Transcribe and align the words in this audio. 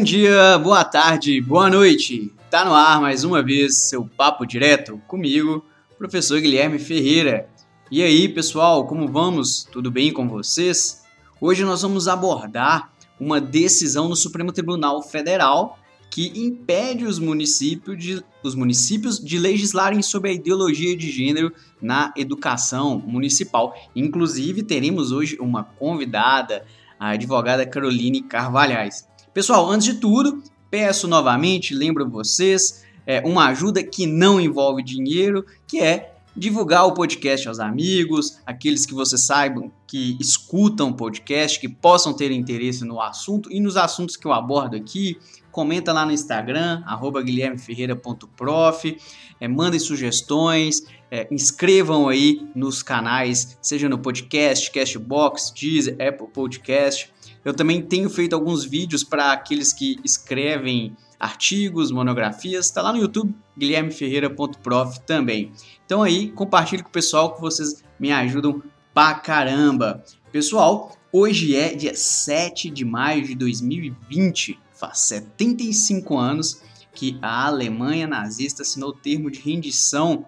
Bom 0.00 0.04
dia, 0.04 0.56
boa 0.56 0.82
tarde, 0.82 1.42
boa 1.42 1.68
noite. 1.68 2.32
Tá 2.50 2.64
no 2.64 2.72
ar 2.72 3.02
mais 3.02 3.22
uma 3.22 3.42
vez 3.42 3.76
seu 3.76 4.02
papo 4.06 4.46
direto 4.46 4.96
comigo, 5.06 5.62
professor 5.98 6.40
Guilherme 6.40 6.78
Ferreira. 6.78 7.50
E 7.90 8.02
aí, 8.02 8.26
pessoal, 8.26 8.86
como 8.86 9.06
vamos? 9.06 9.68
Tudo 9.70 9.90
bem 9.90 10.10
com 10.10 10.26
vocês? 10.26 11.02
Hoje 11.38 11.66
nós 11.66 11.82
vamos 11.82 12.08
abordar 12.08 12.90
uma 13.20 13.42
decisão 13.42 14.08
no 14.08 14.16
Supremo 14.16 14.52
Tribunal 14.52 15.02
Federal 15.02 15.78
que 16.10 16.32
impede 16.34 17.04
os 17.04 17.18
municípios 17.18 18.02
de, 18.02 18.24
os 18.42 18.54
municípios 18.54 19.22
de 19.22 19.38
legislarem 19.38 20.00
sobre 20.00 20.30
a 20.30 20.32
ideologia 20.32 20.96
de 20.96 21.10
gênero 21.10 21.52
na 21.78 22.10
educação 22.16 22.98
municipal. 23.06 23.74
Inclusive, 23.94 24.62
teremos 24.62 25.12
hoje 25.12 25.36
uma 25.38 25.62
convidada, 25.62 26.64
a 26.98 27.10
advogada 27.10 27.66
Caroline 27.66 28.22
Carvalhais. 28.22 29.09
Pessoal, 29.32 29.70
antes 29.70 29.86
de 29.86 29.94
tudo, 29.94 30.42
peço 30.68 31.06
novamente, 31.06 31.72
lembro 31.72 32.08
vocês, 32.08 32.84
é, 33.06 33.20
uma 33.20 33.46
ajuda 33.46 33.80
que 33.80 34.04
não 34.04 34.40
envolve 34.40 34.82
dinheiro, 34.82 35.46
que 35.68 35.78
é 35.80 36.14
divulgar 36.34 36.84
o 36.86 36.94
podcast 36.94 37.46
aos 37.46 37.60
amigos, 37.60 38.40
aqueles 38.44 38.84
que 38.84 38.92
vocês 38.92 39.22
saibam 39.22 39.70
que 39.86 40.16
escutam 40.18 40.88
o 40.88 40.94
podcast, 40.94 41.60
que 41.60 41.68
possam 41.68 42.12
ter 42.12 42.32
interesse 42.32 42.84
no 42.84 43.00
assunto 43.00 43.52
e 43.52 43.60
nos 43.60 43.76
assuntos 43.76 44.16
que 44.16 44.26
eu 44.26 44.32
abordo 44.32 44.76
aqui. 44.76 45.16
Comenta 45.52 45.92
lá 45.92 46.04
no 46.04 46.12
Instagram, 46.12 46.82
guilhermeferreira.prof, 47.24 48.98
é, 49.40 49.46
mandem 49.48 49.78
sugestões, 49.78 50.82
é, 51.08 51.28
inscrevam 51.30 52.08
aí 52.08 52.48
nos 52.54 52.82
canais, 52.82 53.56
seja 53.62 53.88
no 53.88 53.98
podcast, 53.98 54.70
Castbox, 54.72 55.52
Deezer, 55.54 55.96
Apple 56.00 56.28
Podcast. 56.28 57.12
Eu 57.44 57.54
também 57.54 57.80
tenho 57.80 58.10
feito 58.10 58.34
alguns 58.34 58.64
vídeos 58.64 59.02
para 59.02 59.32
aqueles 59.32 59.72
que 59.72 59.98
escrevem 60.04 60.96
artigos, 61.18 61.90
monografias, 61.90 62.66
está 62.66 62.82
lá 62.82 62.92
no 62.92 62.98
YouTube, 62.98 63.34
guilhermeferreira.prof 63.56 65.00
também. 65.00 65.52
Então 65.84 66.02
aí, 66.02 66.30
compartilhe 66.30 66.82
com 66.82 66.88
o 66.88 66.92
pessoal 66.92 67.34
que 67.34 67.40
vocês 67.40 67.82
me 67.98 68.10
ajudam 68.10 68.62
pra 68.94 69.14
caramba. 69.14 70.04
Pessoal, 70.32 70.96
hoje 71.12 71.54
é 71.56 71.74
dia 71.74 71.94
7 71.94 72.70
de 72.70 72.84
maio 72.84 73.26
de 73.26 73.34
2020, 73.34 74.58
faz 74.72 75.00
75 75.00 76.16
anos 76.16 76.62
que 76.94 77.18
a 77.22 77.46
Alemanha 77.46 78.06
nazista 78.06 78.62
assinou 78.62 78.90
o 78.90 78.94
termo 78.94 79.30
de 79.30 79.40
rendição 79.40 80.26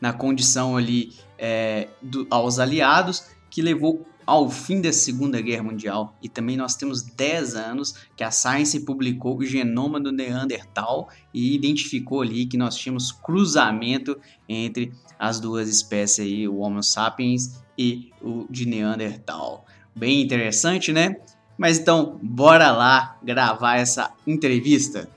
na 0.00 0.12
condição 0.12 0.76
ali 0.76 1.12
é, 1.38 1.88
do, 2.02 2.26
aos 2.30 2.58
aliados, 2.58 3.24
que 3.50 3.62
levou 3.62 4.06
ao 4.30 4.48
fim 4.48 4.80
da 4.80 4.92
Segunda 4.92 5.40
Guerra 5.40 5.64
Mundial. 5.64 6.16
E 6.22 6.28
também 6.28 6.56
nós 6.56 6.76
temos 6.76 7.02
10 7.02 7.56
anos 7.56 7.96
que 8.16 8.22
a 8.22 8.30
Science 8.30 8.78
publicou 8.84 9.36
o 9.36 9.44
genoma 9.44 9.98
do 9.98 10.12
Neandertal 10.12 11.08
e 11.34 11.52
identificou 11.52 12.22
ali 12.22 12.46
que 12.46 12.56
nós 12.56 12.76
tínhamos 12.76 13.10
cruzamento 13.10 14.16
entre 14.48 14.92
as 15.18 15.40
duas 15.40 15.68
espécies 15.68 16.24
aí, 16.24 16.46
o 16.46 16.58
Homo 16.58 16.80
sapiens 16.80 17.60
e 17.76 18.12
o 18.22 18.46
de 18.48 18.66
Neandertal. 18.66 19.66
Bem 19.96 20.22
interessante, 20.22 20.92
né? 20.92 21.16
Mas 21.58 21.80
então, 21.80 22.16
bora 22.22 22.70
lá 22.70 23.18
gravar 23.24 23.78
essa 23.78 24.12
entrevista. 24.24 25.10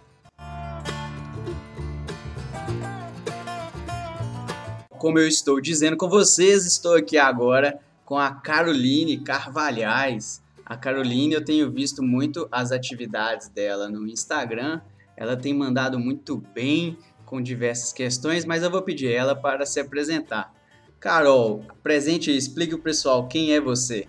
Como 4.97 5.19
eu 5.19 5.27
estou 5.27 5.61
dizendo 5.61 5.97
com 5.97 6.09
vocês, 6.09 6.65
estou 6.65 6.95
aqui 6.95 7.15
agora 7.15 7.79
com 8.13 8.19
a 8.19 8.29
Caroline 8.29 9.17
Carvalhais. 9.17 10.39
A 10.63 10.77
Caroline, 10.77 11.33
eu 11.33 11.43
tenho 11.43 11.71
visto 11.71 12.03
muito 12.03 12.47
as 12.51 12.71
atividades 12.71 13.49
dela 13.49 13.89
no 13.89 14.07
Instagram. 14.07 14.81
Ela 15.17 15.35
tem 15.35 15.51
mandado 15.51 15.97
muito 15.97 16.37
bem 16.53 16.95
com 17.25 17.41
diversas 17.41 17.91
questões, 17.91 18.45
mas 18.45 18.61
eu 18.61 18.69
vou 18.69 18.83
pedir 18.83 19.11
ela 19.11 19.35
para 19.35 19.65
se 19.65 19.79
apresentar. 19.79 20.53
Carol, 20.99 21.65
presente 21.81 22.29
e 22.29 22.37
explique 22.37 22.75
o 22.75 22.77
pessoal 22.77 23.27
quem 23.27 23.51
é 23.51 23.59
você. 23.59 24.07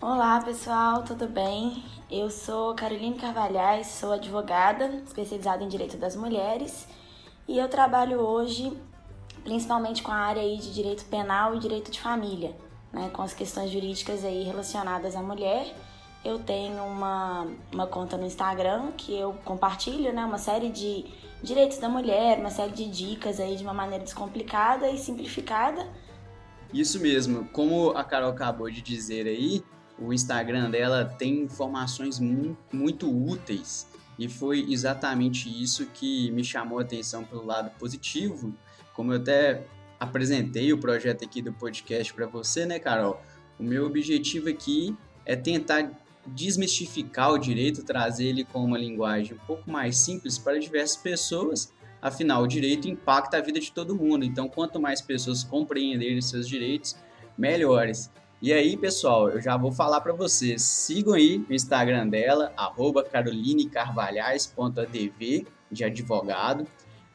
Olá 0.00 0.40
pessoal, 0.40 1.02
tudo 1.02 1.26
bem? 1.26 1.82
Eu 2.08 2.30
sou 2.30 2.72
Caroline 2.76 3.18
Carvalhais, 3.18 3.88
sou 3.88 4.12
advogada 4.12 5.02
especializada 5.04 5.64
em 5.64 5.68
direito 5.68 5.96
das 5.96 6.14
mulheres 6.14 6.86
e 7.48 7.58
eu 7.58 7.68
trabalho 7.68 8.20
hoje 8.20 8.72
principalmente 9.42 10.04
com 10.04 10.12
a 10.12 10.18
área 10.18 10.56
de 10.56 10.72
direito 10.72 11.04
penal 11.06 11.56
e 11.56 11.58
direito 11.58 11.90
de 11.90 12.00
família, 12.00 12.54
né, 12.92 13.10
com 13.12 13.22
as 13.22 13.32
questões 13.32 13.70
jurídicas 13.70 14.24
aí 14.24 14.42
relacionadas 14.42 15.16
à 15.16 15.22
mulher. 15.22 15.74
Eu 16.24 16.38
tenho 16.38 16.82
uma, 16.84 17.48
uma 17.72 17.86
conta 17.86 18.16
no 18.16 18.24
Instagram 18.24 18.92
que 18.96 19.16
eu 19.16 19.32
compartilho 19.44 20.12
né, 20.12 20.24
uma 20.24 20.38
série 20.38 20.68
de 20.68 21.04
direitos 21.42 21.78
da 21.78 21.88
mulher, 21.88 22.38
uma 22.38 22.50
série 22.50 22.72
de 22.72 22.88
dicas 22.88 23.40
aí 23.40 23.56
de 23.56 23.62
uma 23.64 23.74
maneira 23.74 24.04
descomplicada 24.04 24.88
e 24.88 24.98
simplificada. 24.98 25.86
Isso 26.72 27.00
mesmo, 27.00 27.44
como 27.52 27.90
a 27.90 28.04
Carol 28.04 28.30
acabou 28.30 28.70
de 28.70 28.80
dizer 28.80 29.26
aí, 29.26 29.64
o 29.98 30.12
Instagram 30.12 30.70
dela 30.70 31.04
tem 31.04 31.40
informações 31.40 32.18
muito, 32.18 32.58
muito 32.72 33.10
úteis 33.10 33.86
e 34.18 34.28
foi 34.28 34.66
exatamente 34.70 35.48
isso 35.48 35.86
que 35.86 36.30
me 36.30 36.44
chamou 36.44 36.78
a 36.78 36.82
atenção 36.82 37.24
pelo 37.24 37.44
lado 37.44 37.70
positivo 37.78 38.54
como 38.94 39.12
eu 39.12 39.18
até 39.18 39.64
apresentei 40.02 40.72
o 40.72 40.78
projeto 40.78 41.24
aqui 41.24 41.40
do 41.40 41.52
podcast 41.52 42.12
para 42.12 42.26
você, 42.26 42.66
né, 42.66 42.80
Carol? 42.80 43.22
O 43.58 43.62
meu 43.62 43.86
objetivo 43.86 44.48
aqui 44.48 44.96
é 45.24 45.36
tentar 45.36 45.92
desmistificar 46.26 47.32
o 47.32 47.38
direito, 47.38 47.84
trazer 47.84 48.26
ele 48.26 48.44
com 48.44 48.64
uma 48.64 48.76
linguagem 48.76 49.34
um 49.34 49.46
pouco 49.46 49.70
mais 49.70 49.96
simples 49.98 50.38
para 50.38 50.58
diversas 50.58 50.96
pessoas. 50.96 51.72
Afinal, 52.00 52.42
o 52.42 52.48
direito 52.48 52.88
impacta 52.88 53.36
a 53.36 53.40
vida 53.40 53.60
de 53.60 53.70
todo 53.70 53.94
mundo. 53.94 54.24
Então, 54.24 54.48
quanto 54.48 54.80
mais 54.80 55.00
pessoas 55.00 55.44
compreenderem 55.44 56.20
seus 56.20 56.48
direitos, 56.48 56.96
melhores. 57.38 58.10
E 58.40 58.52
aí, 58.52 58.76
pessoal, 58.76 59.30
eu 59.30 59.40
já 59.40 59.56
vou 59.56 59.70
falar 59.70 60.00
para 60.00 60.12
vocês. 60.12 60.62
Sigam 60.62 61.14
aí 61.14 61.46
o 61.48 61.54
Instagram 61.54 62.08
dela, 62.08 62.52
carolinecarvalhais.adv, 63.12 65.46
de 65.70 65.84
advogado. 65.84 66.66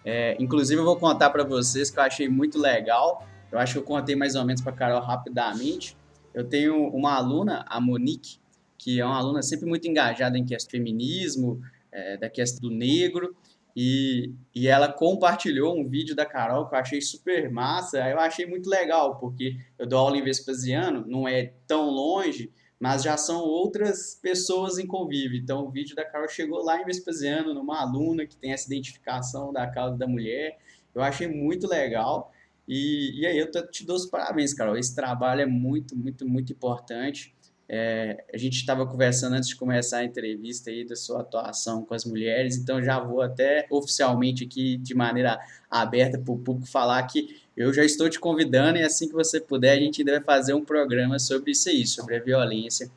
É, 0.10 0.38
inclusive, 0.40 0.80
eu 0.80 0.86
vou 0.86 0.96
contar 0.96 1.30
para 1.32 1.44
vocês 1.44 1.92
que 1.92 2.00
eu 2.00 2.04
achei 2.04 2.30
muito 2.30 2.58
legal. 2.58 3.28
Eu 3.52 3.60
acho 3.60 3.74
que 3.74 3.80
eu 3.80 3.84
contei 3.84 4.16
mais 4.16 4.36
ou 4.36 4.46
menos 4.46 4.62
para 4.62 4.72
Carol 4.72 5.02
rapidamente. 5.02 5.98
Eu 6.34 6.48
tenho 6.48 6.88
uma 6.92 7.14
aluna, 7.14 7.66
a 7.68 7.82
Monique, 7.82 8.40
que 8.78 9.02
é 9.02 9.06
uma 9.06 9.18
aluna 9.18 9.42
sempre 9.42 9.68
muito 9.68 9.86
engajada 9.86 10.38
em 10.38 10.46
questão 10.46 10.70
de 10.70 10.78
feminismo, 10.78 11.60
é, 11.92 12.16
da 12.16 12.30
questão 12.30 12.70
do 12.70 12.74
negro, 12.74 13.36
e, 13.76 14.32
e 14.56 14.70
ela 14.70 14.88
compartilhou 14.88 15.78
um 15.78 15.86
vídeo 15.86 16.16
da 16.16 16.26
Carol 16.26 16.70
que 16.70 16.76
eu 16.76 16.80
achei 16.80 17.02
super 17.02 17.52
massa. 17.52 17.98
Eu 18.10 18.18
achei 18.18 18.46
muito 18.46 18.70
legal, 18.70 19.18
porque 19.18 19.58
eu 19.78 19.86
dou 19.86 20.00
aula 20.00 20.18
em 20.18 20.24
Vespasiano, 20.24 21.04
não 21.06 21.28
é 21.28 21.52
tão 21.68 21.90
longe, 21.90 22.50
mas 22.80 23.04
já 23.04 23.18
são 23.18 23.40
outras 23.42 24.20
pessoas 24.22 24.78
em 24.78 24.86
convívio. 24.86 25.40
Então, 25.40 25.66
o 25.66 25.72
vídeo 25.72 25.96
da 25.96 26.06
Carol 26.06 26.28
chegou 26.28 26.64
lá 26.64 26.82
em 26.82 26.86
Vespasiano, 26.86 27.54
numa 27.54 27.82
aluna 27.82 28.26
que 28.26 28.38
tem 28.38 28.52
essa 28.52 28.68
identificação 28.68 29.52
da 29.52 29.68
causa 29.68 29.98
da 29.98 30.08
mulher. 30.08 30.58
Eu 30.94 31.02
achei 31.02 31.28
muito 31.28 31.68
legal. 31.68 32.32
E, 32.68 33.22
e 33.22 33.26
aí, 33.26 33.38
eu 33.38 33.50
te 33.70 33.86
dou 33.86 33.96
os 33.96 34.06
parabéns, 34.06 34.54
Carol. 34.54 34.78
Esse 34.78 34.94
trabalho 34.94 35.42
é 35.42 35.46
muito, 35.46 35.98
muito, 35.98 36.28
muito 36.28 36.54
importante. 36.54 37.36
É, 37.70 38.24
a 38.34 38.38
gente 38.38 38.56
estava 38.56 38.86
conversando 38.86 39.36
antes 39.36 39.50
de 39.50 39.56
começar 39.56 39.98
a 39.98 40.06
entrevista 40.06 40.70
aí 40.70 40.86
da 40.86 40.96
sua 40.96 41.20
atuação 41.20 41.84
com 41.84 41.94
as 41.94 42.06
mulheres, 42.06 42.56
então 42.56 42.82
já 42.82 42.98
vou 42.98 43.22
até 43.22 43.68
oficialmente 43.70 44.46
aqui 44.46 44.78
de 44.78 44.96
maneira 44.96 45.38
aberta 45.70 46.18
para 46.18 46.34
o 46.34 46.38
público 46.38 46.72
falar 46.72 47.04
que 47.04 47.42
eu 47.58 47.74
já 47.74 47.84
estou 47.84 48.10
te 48.10 48.20
convidando 48.20 48.78
e 48.78 48.84
assim 48.84 49.08
que 49.08 49.14
você 49.14 49.42
puder 49.42 49.74
a 49.74 49.80
gente 49.80 50.02
ainda 50.02 50.14
vai 50.14 50.24
fazer 50.24 50.54
um 50.54 50.64
programa 50.64 51.20
sobre 51.20 51.52
isso 51.52 51.68
aí, 51.68 51.86
sobre 51.86 52.16
a 52.16 52.24
violência 52.24 52.90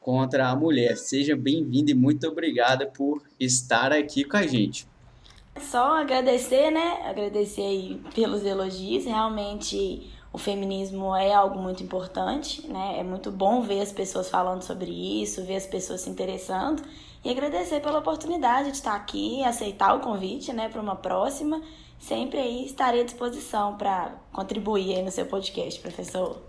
contra 0.00 0.48
a 0.48 0.56
mulher. 0.56 0.96
Seja 0.96 1.36
bem-vindo 1.36 1.90
e 1.90 1.94
muito 1.94 2.26
obrigada 2.26 2.86
por 2.86 3.22
estar 3.38 3.92
aqui 3.92 4.24
com 4.24 4.36
a 4.36 4.46
gente. 4.46 4.88
Só 5.60 6.00
agradecer, 6.00 6.70
né? 6.70 7.02
Agradecer 7.04 7.62
aí 7.62 8.00
pelos 8.14 8.44
elogios. 8.44 9.04
Realmente 9.04 10.10
o 10.36 10.38
feminismo 10.38 11.16
é 11.16 11.32
algo 11.32 11.58
muito 11.58 11.82
importante, 11.82 12.66
né? 12.66 12.98
É 12.98 13.02
muito 13.02 13.30
bom 13.30 13.62
ver 13.62 13.80
as 13.80 13.90
pessoas 13.90 14.28
falando 14.28 14.62
sobre 14.62 14.90
isso, 15.22 15.42
ver 15.44 15.56
as 15.56 15.66
pessoas 15.66 16.02
se 16.02 16.10
interessando 16.10 16.82
e 17.24 17.30
agradecer 17.30 17.80
pela 17.80 17.98
oportunidade 17.98 18.70
de 18.70 18.76
estar 18.76 18.94
aqui, 18.94 19.42
aceitar 19.44 19.94
o 19.94 20.00
convite, 20.00 20.52
né, 20.52 20.68
para 20.68 20.80
uma 20.80 20.94
próxima 20.94 21.60
sempre 21.98 22.38
aí 22.38 22.66
estarei 22.66 23.00
à 23.00 23.04
disposição 23.04 23.76
para 23.76 24.14
contribuir 24.32 25.02
no 25.02 25.10
seu 25.10 25.26
podcast, 25.26 25.80
professor. 25.80 26.42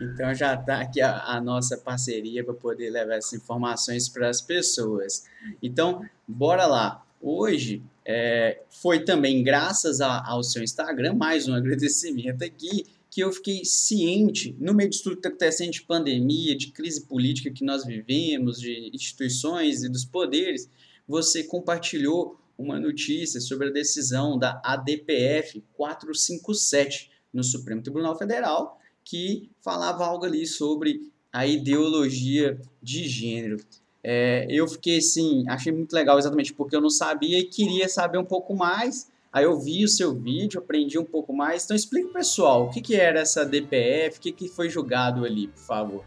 Então 0.00 0.34
já 0.34 0.54
está 0.54 0.80
aqui 0.80 1.00
a, 1.00 1.22
a, 1.24 1.40
nossa 1.40 1.76
parceria 1.76 2.44
para 2.44 2.54
poder 2.54 2.90
levar 2.90 3.14
essas 3.14 3.34
informações 3.34 4.08
para 4.08 4.28
as 4.28 4.40
pessoas. 4.40 5.24
Então, 5.62 6.04
bora 6.26 6.66
lá. 6.66 7.04
Hoje 7.20 7.82
é, 8.04 8.62
foi 8.68 9.04
também 9.04 9.44
graças 9.44 10.00
a, 10.00 10.26
ao 10.26 10.42
seu 10.42 10.62
Instagram, 10.62 11.14
mais 11.14 11.46
um 11.46 11.54
agradecimento 11.54 12.42
aqui, 12.42 12.84
que 13.12 13.20
eu 13.20 13.30
fiquei 13.30 13.62
ciente, 13.62 14.56
no 14.58 14.72
meio 14.72 14.88
de 14.88 15.02
tudo 15.02 15.16
que 15.16 15.18
está 15.18 15.28
acontecendo 15.28 15.70
de 15.70 15.82
pandemia, 15.82 16.56
de 16.56 16.68
crise 16.68 17.02
política 17.02 17.50
que 17.50 17.62
nós 17.62 17.84
vivemos, 17.84 18.58
de 18.58 18.90
instituições 18.90 19.84
e 19.84 19.88
dos 19.90 20.02
poderes, 20.02 20.66
você 21.06 21.44
compartilhou 21.44 22.40
uma 22.56 22.80
notícia 22.80 23.38
sobre 23.38 23.68
a 23.68 23.70
decisão 23.70 24.38
da 24.38 24.62
ADPF 24.64 25.62
457 25.74 27.10
no 27.34 27.44
Supremo 27.44 27.82
Tribunal 27.82 28.16
Federal, 28.16 28.80
que 29.04 29.50
falava 29.60 30.06
algo 30.06 30.24
ali 30.24 30.46
sobre 30.46 31.12
a 31.30 31.46
ideologia 31.46 32.58
de 32.82 33.06
gênero. 33.06 33.58
É, 34.02 34.46
eu 34.48 34.66
fiquei 34.66 34.96
assim, 34.96 35.44
achei 35.50 35.70
muito 35.70 35.92
legal 35.92 36.18
exatamente 36.18 36.54
porque 36.54 36.74
eu 36.74 36.80
não 36.80 36.88
sabia 36.88 37.38
e 37.38 37.44
queria 37.44 37.90
saber 37.90 38.16
um 38.16 38.24
pouco 38.24 38.54
mais. 38.54 39.10
Aí 39.32 39.44
eu 39.44 39.58
vi 39.58 39.82
o 39.82 39.88
seu 39.88 40.14
vídeo, 40.14 40.60
aprendi 40.60 40.98
um 40.98 41.04
pouco 41.04 41.32
mais. 41.32 41.64
Então 41.64 41.74
explica 41.74 42.12
pessoal, 42.12 42.64
o 42.64 42.70
que, 42.70 42.82
que 42.82 42.94
era 42.94 43.20
essa 43.20 43.46
DPF, 43.46 44.18
o 44.18 44.20
que, 44.20 44.32
que 44.32 44.48
foi 44.48 44.68
julgado 44.68 45.24
ali, 45.24 45.48
por 45.48 45.60
favor. 45.60 46.04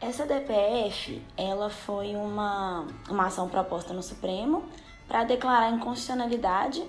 Essa 0.00 0.24
DPF, 0.24 1.20
ela 1.36 1.68
foi 1.68 2.14
uma, 2.14 2.86
uma 3.10 3.26
ação 3.26 3.48
proposta 3.48 3.92
no 3.92 4.02
Supremo 4.02 4.64
para 5.06 5.24
declarar 5.24 5.66
a 5.66 5.70
inconstitucionalidade 5.70 6.82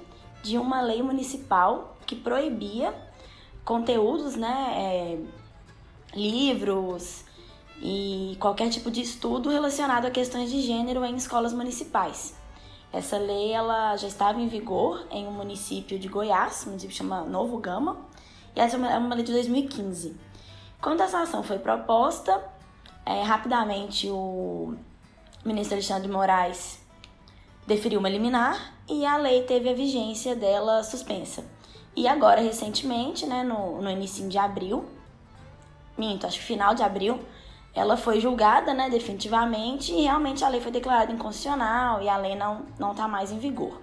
de 0.44 0.58
uma 0.58 0.80
lei 0.80 1.02
municipal 1.02 1.98
que 2.06 2.16
proibia 2.16 2.94
conteúdos, 3.66 4.36
né, 4.36 4.74
é, 4.76 5.20
livros 6.16 7.26
e 7.82 8.38
qualquer 8.40 8.70
tipo 8.70 8.90
de 8.90 9.02
estudo 9.02 9.50
relacionado 9.50 10.06
a 10.06 10.12
questões 10.12 10.50
de 10.50 10.62
gênero 10.62 11.04
em 11.04 11.16
escolas 11.16 11.54
municipais. 11.54 12.39
Essa 12.92 13.18
lei 13.18 13.52
ela 13.52 13.96
já 13.98 14.08
estava 14.08 14.42
em 14.42 14.48
vigor 14.48 15.06
em 15.12 15.28
um 15.28 15.32
município 15.32 16.00
de 16.00 16.08
Goiás, 16.08 16.64
um 16.64 16.70
município 16.70 16.96
chama 16.96 17.22
Novo 17.22 17.58
Gama, 17.58 17.98
e 18.56 18.60
essa 18.60 18.78
é 18.78 18.98
uma 18.98 19.16
lei 19.16 19.24
de 19.24 19.32
2015. 19.32 20.16
Quando 20.82 21.02
essa 21.02 21.22
ação 21.22 21.44
foi 21.44 21.60
proposta, 21.60 22.44
é, 23.06 23.22
rapidamente 23.22 24.10
o 24.10 24.74
ministro 25.46 25.76
Alexandre 25.76 26.08
de 26.08 26.14
Moraes 26.14 26.80
deferiu 27.68 28.00
uma 28.00 28.10
liminar 28.10 28.74
e 28.88 29.06
a 29.06 29.18
lei 29.18 29.44
teve 29.44 29.70
a 29.70 29.74
vigência 29.74 30.36
dela 30.36 30.84
suspensa. 30.84 31.44
E 31.96 32.08
agora, 32.08 32.42
recentemente, 32.42 33.26
né, 33.26 33.44
no, 33.44 33.82
no 33.82 33.90
início 33.90 34.28
de 34.28 34.38
abril, 34.38 34.86
minto, 35.98 36.26
acho 36.26 36.40
que 36.40 36.46
final 36.46 36.74
de 36.74 36.82
abril, 36.82 37.20
ela 37.74 37.96
foi 37.96 38.20
julgada 38.20 38.74
né, 38.74 38.90
definitivamente 38.90 39.94
e 39.94 40.04
realmente 40.04 40.44
a 40.44 40.50
lei 40.50 40.60
foi 40.60 40.72
declarada 40.72 41.12
inconstitucional 41.12 42.02
e 42.02 42.10
a 42.10 42.18
lei 42.18 42.36
não 42.36 42.66
não 42.78 42.92
está 42.92 43.08
mais 43.08 43.32
em 43.32 43.40
vigor. 43.40 43.80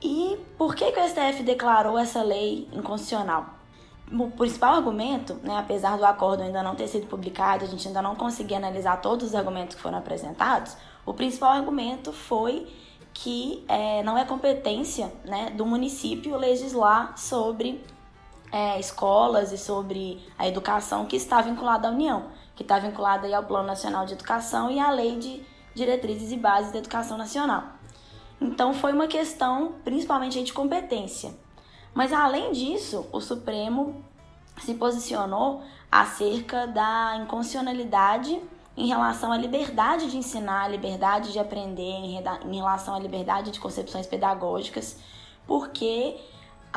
E 0.00 0.38
por 0.56 0.74
que, 0.74 0.92
que 0.92 1.00
o 1.00 1.08
STF 1.08 1.42
declarou 1.42 1.98
essa 1.98 2.22
lei 2.22 2.68
inconstitucional? 2.72 3.46
O 4.10 4.30
principal 4.30 4.76
argumento, 4.76 5.34
né, 5.42 5.58
apesar 5.58 5.98
do 5.98 6.04
acordo 6.04 6.42
ainda 6.42 6.62
não 6.62 6.74
ter 6.74 6.88
sido 6.88 7.06
publicado, 7.06 7.64
a 7.64 7.68
gente 7.68 7.86
ainda 7.86 8.00
não 8.00 8.14
conseguia 8.14 8.56
analisar 8.56 9.02
todos 9.02 9.28
os 9.28 9.34
argumentos 9.34 9.74
que 9.74 9.82
foram 9.82 9.98
apresentados, 9.98 10.76
o 11.04 11.12
principal 11.12 11.52
argumento 11.52 12.12
foi 12.12 12.66
que 13.12 13.64
é, 13.68 14.02
não 14.02 14.16
é 14.16 14.24
competência 14.24 15.12
né, 15.24 15.50
do 15.50 15.66
município 15.66 16.36
legislar 16.36 17.18
sobre 17.18 17.82
é, 18.50 18.78
escolas 18.78 19.52
e 19.52 19.58
sobre 19.58 20.24
a 20.38 20.46
educação 20.48 21.06
que 21.06 21.16
está 21.16 21.40
vinculada 21.40 21.88
à 21.88 21.90
União, 21.90 22.26
que 22.54 22.62
está 22.62 22.78
vinculada 22.78 23.34
ao 23.36 23.44
Plano 23.44 23.66
Nacional 23.66 24.06
de 24.06 24.14
Educação 24.14 24.70
e 24.70 24.78
à 24.78 24.90
Lei 24.90 25.18
de 25.18 25.42
Diretrizes 25.74 26.32
e 26.32 26.36
Bases 26.36 26.72
da 26.72 26.78
Educação 26.78 27.16
Nacional. 27.16 27.64
Então 28.40 28.72
foi 28.72 28.92
uma 28.92 29.06
questão 29.06 29.74
principalmente 29.84 30.42
de 30.42 30.52
competência. 30.52 31.34
Mas 31.94 32.12
além 32.12 32.52
disso, 32.52 33.06
o 33.12 33.20
Supremo 33.20 34.04
se 34.58 34.74
posicionou 34.74 35.62
acerca 35.90 36.66
da 36.66 37.16
inconstitucionalidade 37.16 38.40
em 38.76 38.86
relação 38.86 39.32
à 39.32 39.36
liberdade 39.36 40.08
de 40.08 40.16
ensinar, 40.16 40.64
à 40.64 40.68
liberdade 40.68 41.32
de 41.32 41.38
aprender, 41.38 41.82
em 41.82 42.54
relação 42.54 42.94
à 42.94 42.98
liberdade 42.98 43.50
de 43.50 43.58
concepções 43.58 44.06
pedagógicas, 44.06 44.98
porque 45.46 46.16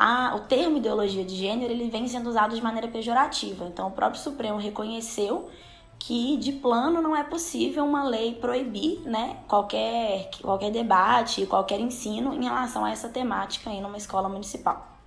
a, 0.02 0.34
o 0.34 0.40
termo 0.40 0.78
ideologia 0.78 1.24
de 1.24 1.36
gênero 1.36 1.72
ele 1.72 1.88
vem 1.88 2.08
sendo 2.08 2.28
usado 2.28 2.56
de 2.56 2.60
maneira 2.60 2.88
pejorativa. 2.88 3.64
Então, 3.66 3.86
o 3.86 3.92
próprio 3.92 4.20
Supremo 4.20 4.58
reconheceu 4.58 5.48
que 5.96 6.36
de 6.38 6.50
plano 6.50 7.00
não 7.00 7.14
é 7.14 7.22
possível 7.22 7.84
uma 7.84 8.02
lei 8.02 8.34
proibir 8.34 8.98
né, 9.02 9.36
qualquer, 9.46 10.28
qualquer 10.40 10.72
debate, 10.72 11.46
qualquer 11.46 11.78
ensino 11.78 12.34
em 12.34 12.42
relação 12.42 12.84
a 12.84 12.90
essa 12.90 13.08
temática 13.08 13.70
em 13.70 13.84
uma 13.84 13.96
escola 13.96 14.28
municipal. 14.28 14.98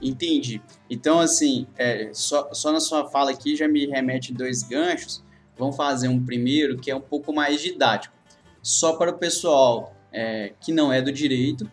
Entendi. 0.00 0.62
Então, 0.88 1.20
assim, 1.20 1.66
é, 1.76 2.08
só, 2.14 2.54
só 2.54 2.72
na 2.72 2.80
sua 2.80 3.10
fala 3.10 3.30
aqui 3.30 3.54
já 3.54 3.68
me 3.68 3.84
remete 3.84 4.32
dois 4.32 4.62
ganchos. 4.62 5.22
Vamos 5.58 5.76
fazer 5.76 6.08
um 6.08 6.24
primeiro 6.24 6.78
que 6.78 6.90
é 6.90 6.96
um 6.96 7.00
pouco 7.02 7.30
mais 7.30 7.60
didático. 7.60 8.14
Só 8.62 8.94
para 8.94 9.10
o 9.10 9.18
pessoal 9.18 9.94
é, 10.10 10.54
que 10.62 10.72
não 10.72 10.90
é 10.90 11.02
do 11.02 11.12
direito, 11.12 11.70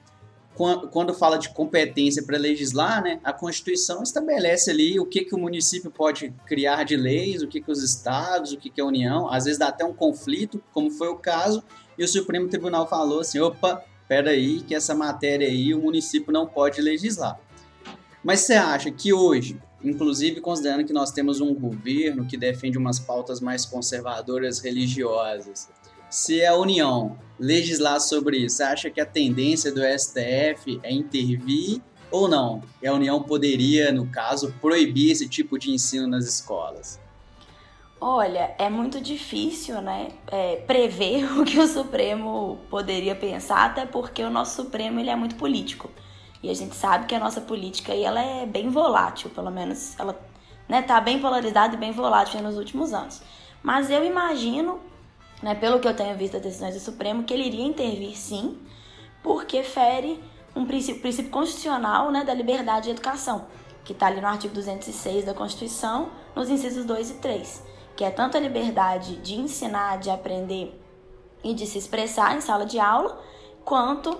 quando 0.57 1.13
fala 1.13 1.37
de 1.37 1.49
competência 1.49 2.23
para 2.23 2.37
legislar, 2.37 3.03
né, 3.03 3.19
a 3.23 3.31
Constituição 3.31 4.01
estabelece 4.01 4.71
ali 4.71 4.99
o 4.99 5.05
que, 5.05 5.23
que 5.23 5.35
o 5.35 5.37
município 5.37 5.91
pode 5.91 6.33
criar 6.47 6.83
de 6.83 6.97
leis, 6.97 7.43
o 7.43 7.47
que, 7.47 7.61
que 7.61 7.71
os 7.71 7.83
estados, 7.83 8.51
o 8.51 8.57
que, 8.57 8.69
que 8.69 8.81
a 8.81 8.85
União, 8.85 9.31
às 9.31 9.45
vezes 9.45 9.59
dá 9.59 9.67
até 9.67 9.85
um 9.85 9.93
conflito, 9.93 10.61
como 10.73 10.89
foi 10.89 11.09
o 11.09 11.15
caso, 11.15 11.63
e 11.97 12.03
o 12.03 12.07
Supremo 12.07 12.47
Tribunal 12.47 12.87
falou 12.87 13.19
assim, 13.19 13.39
opa, 13.39 13.83
peraí, 14.07 14.61
que 14.61 14.73
essa 14.73 14.95
matéria 14.95 15.47
aí 15.47 15.73
o 15.73 15.81
município 15.81 16.33
não 16.33 16.47
pode 16.47 16.81
legislar. 16.81 17.39
Mas 18.23 18.41
você 18.41 18.53
acha 18.53 18.89
que 18.89 19.13
hoje, 19.13 19.61
inclusive 19.83 20.41
considerando 20.41 20.85
que 20.85 20.93
nós 20.93 21.11
temos 21.11 21.39
um 21.39 21.53
governo 21.53 22.25
que 22.25 22.35
defende 22.35 22.77
umas 22.77 22.99
pautas 22.99 23.39
mais 23.39 23.65
conservadoras 23.65 24.59
religiosas, 24.59 25.69
se 26.09 26.45
a 26.45 26.55
União 26.55 27.17
legislar 27.39 27.99
sobre 27.99 28.37
isso, 28.37 28.57
você 28.57 28.63
acha 28.63 28.89
que 28.89 28.99
a 28.99 29.05
tendência 29.05 29.71
do 29.71 29.81
STF 29.81 30.79
é 30.83 30.91
intervir 30.91 31.81
ou 32.09 32.27
não? 32.27 32.63
E 32.81 32.87
a 32.87 32.93
União 32.93 33.21
poderia, 33.21 33.91
no 33.91 34.07
caso, 34.07 34.53
proibir 34.61 35.11
esse 35.11 35.27
tipo 35.27 35.59
de 35.59 35.71
ensino 35.71 36.07
nas 36.07 36.25
escolas? 36.25 36.99
Olha, 37.99 38.55
é 38.59 38.69
muito 38.69 39.01
difícil, 39.01 39.81
né, 39.81 40.09
é, 40.27 40.57
prever 40.67 41.25
o 41.39 41.43
que 41.43 41.59
o 41.59 41.67
Supremo 41.67 42.59
poderia 42.69 43.15
pensar, 43.15 43.65
até 43.65 43.85
porque 43.85 44.23
o 44.23 44.29
nosso 44.29 44.63
Supremo 44.63 44.99
ele 44.99 45.09
é 45.09 45.15
muito 45.15 45.35
político. 45.35 45.89
E 46.41 46.49
a 46.49 46.53
gente 46.53 46.75
sabe 46.75 47.07
que 47.07 47.15
a 47.15 47.19
nossa 47.19 47.41
política 47.41 47.93
ela 47.93 48.21
é 48.21 48.45
bem 48.45 48.69
volátil, 48.69 49.29
pelo 49.31 49.49
menos 49.49 49.99
ela 49.99 50.17
né, 50.69 50.83
tá 50.83 51.01
bem 51.01 51.19
polarizada 51.19 51.75
e 51.75 51.77
bem 51.77 51.91
volátil 51.91 52.41
nos 52.41 52.57
últimos 52.57 52.93
anos. 52.93 53.21
Mas 53.63 53.89
eu 53.89 54.05
imagino 54.05 54.79
né, 55.41 55.55
pelo 55.55 55.79
que 55.79 55.87
eu 55.87 55.95
tenho 55.95 56.15
visto 56.17 56.33
das 56.33 56.43
decisões 56.43 56.73
do 56.73 56.79
Supremo, 56.79 57.23
que 57.23 57.33
ele 57.33 57.45
iria 57.45 57.65
intervir 57.65 58.17
sim, 58.17 58.57
porque 59.21 59.63
fere 59.63 60.21
um 60.55 60.65
princípio, 60.65 61.01
princípio 61.01 61.31
constitucional 61.31 62.11
né, 62.11 62.23
da 62.23 62.33
liberdade 62.33 62.85
de 62.85 62.91
educação, 62.91 63.45
que 63.83 63.93
está 63.93 64.07
ali 64.07 64.19
no 64.19 64.27
artigo 64.27 64.53
206 64.53 65.25
da 65.25 65.33
Constituição, 65.33 66.09
nos 66.35 66.49
incisos 66.49 66.85
2 66.85 67.11
e 67.11 67.13
3, 67.15 67.63
que 67.95 68.03
é 68.03 68.09
tanto 68.09 68.37
a 68.37 68.39
liberdade 68.39 69.17
de 69.17 69.35
ensinar, 69.35 69.97
de 69.99 70.09
aprender 70.09 70.79
e 71.43 71.53
de 71.53 71.65
se 71.65 71.77
expressar 71.77 72.35
em 72.35 72.41
sala 72.41 72.65
de 72.65 72.79
aula, 72.79 73.21
quanto 73.63 74.17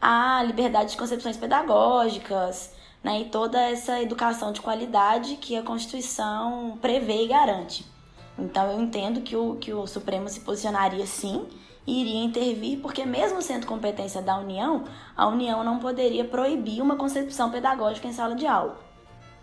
a 0.00 0.42
liberdade 0.44 0.92
de 0.92 0.96
concepções 0.96 1.36
pedagógicas, 1.36 2.72
né, 3.02 3.20
e 3.20 3.24
toda 3.26 3.60
essa 3.60 4.00
educação 4.00 4.52
de 4.52 4.60
qualidade 4.60 5.36
que 5.36 5.56
a 5.56 5.62
Constituição 5.62 6.78
prevê 6.80 7.24
e 7.24 7.28
garante. 7.28 7.97
Então 8.38 8.70
eu 8.70 8.80
entendo 8.80 9.20
que 9.20 9.34
o, 9.34 9.56
que 9.56 9.72
o 9.72 9.86
Supremo 9.86 10.28
se 10.28 10.40
posicionaria 10.40 11.04
sim 11.06 11.46
e 11.86 12.02
iria 12.02 12.22
intervir, 12.22 12.78
porque 12.80 13.04
mesmo 13.04 13.42
sendo 13.42 13.66
competência 13.66 14.22
da 14.22 14.38
União, 14.38 14.84
a 15.16 15.26
União 15.26 15.64
não 15.64 15.78
poderia 15.78 16.24
proibir 16.24 16.80
uma 16.82 16.96
concepção 16.96 17.50
pedagógica 17.50 18.06
em 18.06 18.12
sala 18.12 18.34
de 18.34 18.46
aula, 18.46 18.78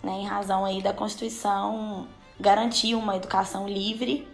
né, 0.03 0.11
em 0.11 0.25
razão 0.25 0.63
aí 0.63 0.81
da 0.81 0.93
Constituição 0.93 2.07
garantir 2.39 2.95
uma 2.95 3.15
educação 3.15 3.67
livre. 3.67 4.27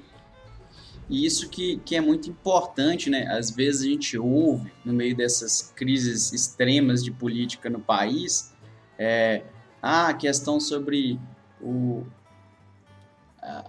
E 1.10 1.26
isso 1.26 1.50
que, 1.50 1.78
que 1.84 1.96
é 1.96 2.02
muito 2.02 2.30
importante, 2.30 3.10
né? 3.10 3.28
Às 3.28 3.52
vezes 3.52 3.82
a 3.82 3.86
gente 3.86 4.18
ouve, 4.18 4.72
no 4.84 4.94
meio 4.94 5.16
dessas 5.16 5.74
crises 5.76 6.32
extremas 6.32 7.04
de 7.04 7.12
política 7.12 7.70
no 7.70 7.80
país, 7.80 8.54
é, 8.98 9.44
ah, 9.82 10.08
a 10.08 10.14
questão 10.14 10.60
sobre 10.60 11.20
o, 11.62 12.06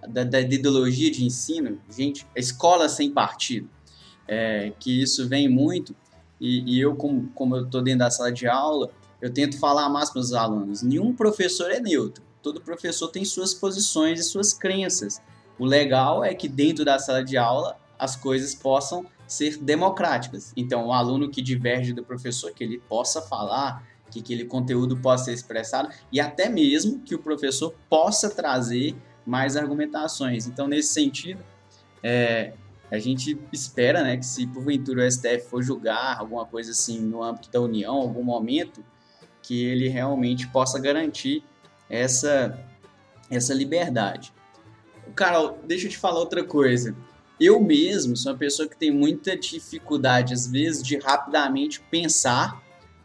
da, 0.09 0.25
da, 0.25 0.41
ideologia 0.41 1.11
de 1.11 1.25
ensino, 1.25 1.81
gente, 1.91 2.26
escola 2.37 2.88
sem 2.88 3.11
partido, 3.11 3.69
é, 4.29 4.73
que 4.79 5.02
isso 5.02 5.29
vem 5.29 5.49
muito, 5.49 5.95
e, 6.41 6.76
e 6.76 6.81
eu, 6.81 6.95
como, 6.95 7.29
como 7.35 7.57
eu 7.57 7.64
estou 7.64 7.83
dentro 7.83 8.00
da 8.00 8.11
sala 8.11 8.31
de 8.31 8.47
aula, 8.47 8.91
eu 9.21 9.33
tento 9.33 9.59
falar 9.59 9.88
mais 9.88 10.11
para 10.11 10.21
os 10.21 10.33
alunos, 10.33 10.83
nenhum 10.83 11.14
professor 11.14 11.71
é 11.71 11.81
neutro, 11.81 12.23
todo 12.43 12.61
professor 12.61 13.09
tem 13.09 13.25
suas 13.25 13.55
posições 13.55 14.21
e 14.21 14.25
suas 14.25 14.52
crenças. 14.52 15.23
O 15.59 15.64
legal 15.64 16.25
é 16.25 16.35
que 16.35 16.49
dentro 16.49 16.85
da 16.85 16.99
sala 16.99 17.25
de 17.25 17.37
aula 17.37 17.79
as 17.99 18.17
coisas 18.17 18.55
possam 18.55 19.07
ser 19.26 19.57
democráticas. 19.59 20.52
Então, 20.57 20.87
o 20.87 20.93
aluno 20.93 21.31
que 21.31 21.41
diverge 21.41 21.93
do 21.93 22.02
professor, 22.02 22.52
que 22.52 22.64
ele 22.64 22.81
possa 22.88 23.23
falar, 23.23 23.87
que 24.11 24.21
aquele 24.21 24.45
conteúdo 24.45 24.97
possa 24.97 25.26
ser 25.26 25.33
expressado 25.33 25.88
e 26.11 26.21
até 26.21 26.49
mesmo 26.49 26.99
que 27.00 27.14
o 27.14 27.19
professor 27.19 27.75
possa 27.88 28.29
trazer 28.29 28.95
mais 29.26 29.57
argumentações. 29.57 30.47
Então, 30.47 30.67
nesse 30.67 30.93
sentido, 30.93 31.45
é, 32.02 32.52
a 32.91 32.99
gente 32.99 33.38
espera 33.52 34.02
né, 34.02 34.17
que 34.17 34.26
se 34.26 34.47
porventura 34.47 35.07
o 35.07 35.11
STF 35.11 35.49
for 35.49 35.62
julgar 35.62 36.19
alguma 36.19 36.45
coisa 36.45 36.73
assim 36.73 37.00
no 37.00 37.23
âmbito 37.23 37.50
da 37.50 37.61
União, 37.61 37.95
algum 37.95 38.23
momento, 38.23 38.85
que 39.43 39.64
ele 39.64 39.88
realmente 39.88 40.47
possa 40.49 40.79
garantir 40.79 41.43
essa, 41.88 42.59
essa 43.31 43.52
liberdade. 43.55 44.33
Carol, 45.14 45.59
deixa 45.64 45.87
eu 45.87 45.91
te 45.91 45.99
falar 45.99 46.21
outra 46.21 46.45
coisa. 46.45 46.95
Eu 47.41 47.61
mesmo 47.61 48.17
sou 48.17 48.33
uma 48.33 48.38
pessoa 48.38 48.69
que 48.69 48.76
tem 48.76 48.91
muita 48.91 49.37
dificuldade, 49.37 50.33
às 50.33 50.47
vezes, 50.47 50.83
de 50.83 50.97
rapidamente 50.99 51.81
pensar 51.91 52.62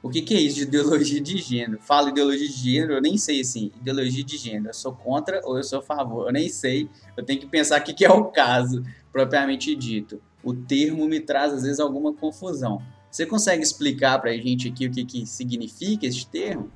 o 0.08 0.10
que, 0.10 0.22
que 0.22 0.34
é 0.34 0.40
isso 0.40 0.56
de 0.56 0.64
ideologia 0.64 1.20
de 1.20 1.38
gênero. 1.38 1.80
Falo 1.82 2.10
ideologia 2.10 2.48
de 2.48 2.54
gênero, 2.54 2.94
eu 2.94 3.02
nem 3.02 3.18
sei 3.18 3.42
assim, 3.42 3.72
ideologia 3.82 4.24
de 4.24 4.38
gênero, 4.38 4.70
eu 4.70 4.74
sou 4.74 4.94
contra 4.94 5.42
ou 5.44 5.58
eu 5.58 5.64
sou 5.64 5.80
a 5.80 5.82
favor, 5.82 6.28
eu 6.28 6.34
nem 6.34 6.48
sei. 6.48 6.90
Eu 7.16 7.26
tenho 7.26 7.40
que 7.40 7.46
pensar 7.46 7.82
o 7.82 7.84
que, 7.84 7.94
que 7.94 8.06
é 8.06 8.10
o 8.10 8.26
caso, 8.26 8.84
propriamente 9.12 9.76
dito. 9.76 10.22
O 10.42 10.54
termo 10.54 11.06
me 11.08 11.20
traz, 11.20 11.54
às 11.54 11.64
vezes, 11.64 11.80
alguma 11.80 12.14
confusão. 12.14 12.82
Você 13.12 13.26
consegue 13.26 13.62
explicar 13.62 14.20
para 14.20 14.32
a 14.32 14.38
gente 14.38 14.70
aqui 14.70 14.88
o 14.88 14.92
que, 14.92 15.04
que 15.04 15.26
significa 15.26 16.06
este 16.06 16.26
termo? 16.28 16.72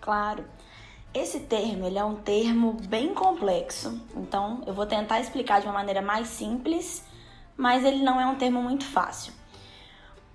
Claro. 0.00 0.44
Esse 1.12 1.40
termo 1.40 1.86
ele 1.86 1.98
é 1.98 2.04
um 2.04 2.16
termo 2.16 2.76
bem 2.88 3.14
complexo, 3.14 4.00
então 4.14 4.62
eu 4.66 4.74
vou 4.74 4.84
tentar 4.84 5.18
explicar 5.18 5.60
de 5.60 5.66
uma 5.66 5.72
maneira 5.72 6.02
mais 6.02 6.28
simples, 6.28 7.02
mas 7.56 7.84
ele 7.84 8.02
não 8.02 8.20
é 8.20 8.26
um 8.26 8.34
termo 8.34 8.62
muito 8.62 8.84
fácil. 8.84 9.32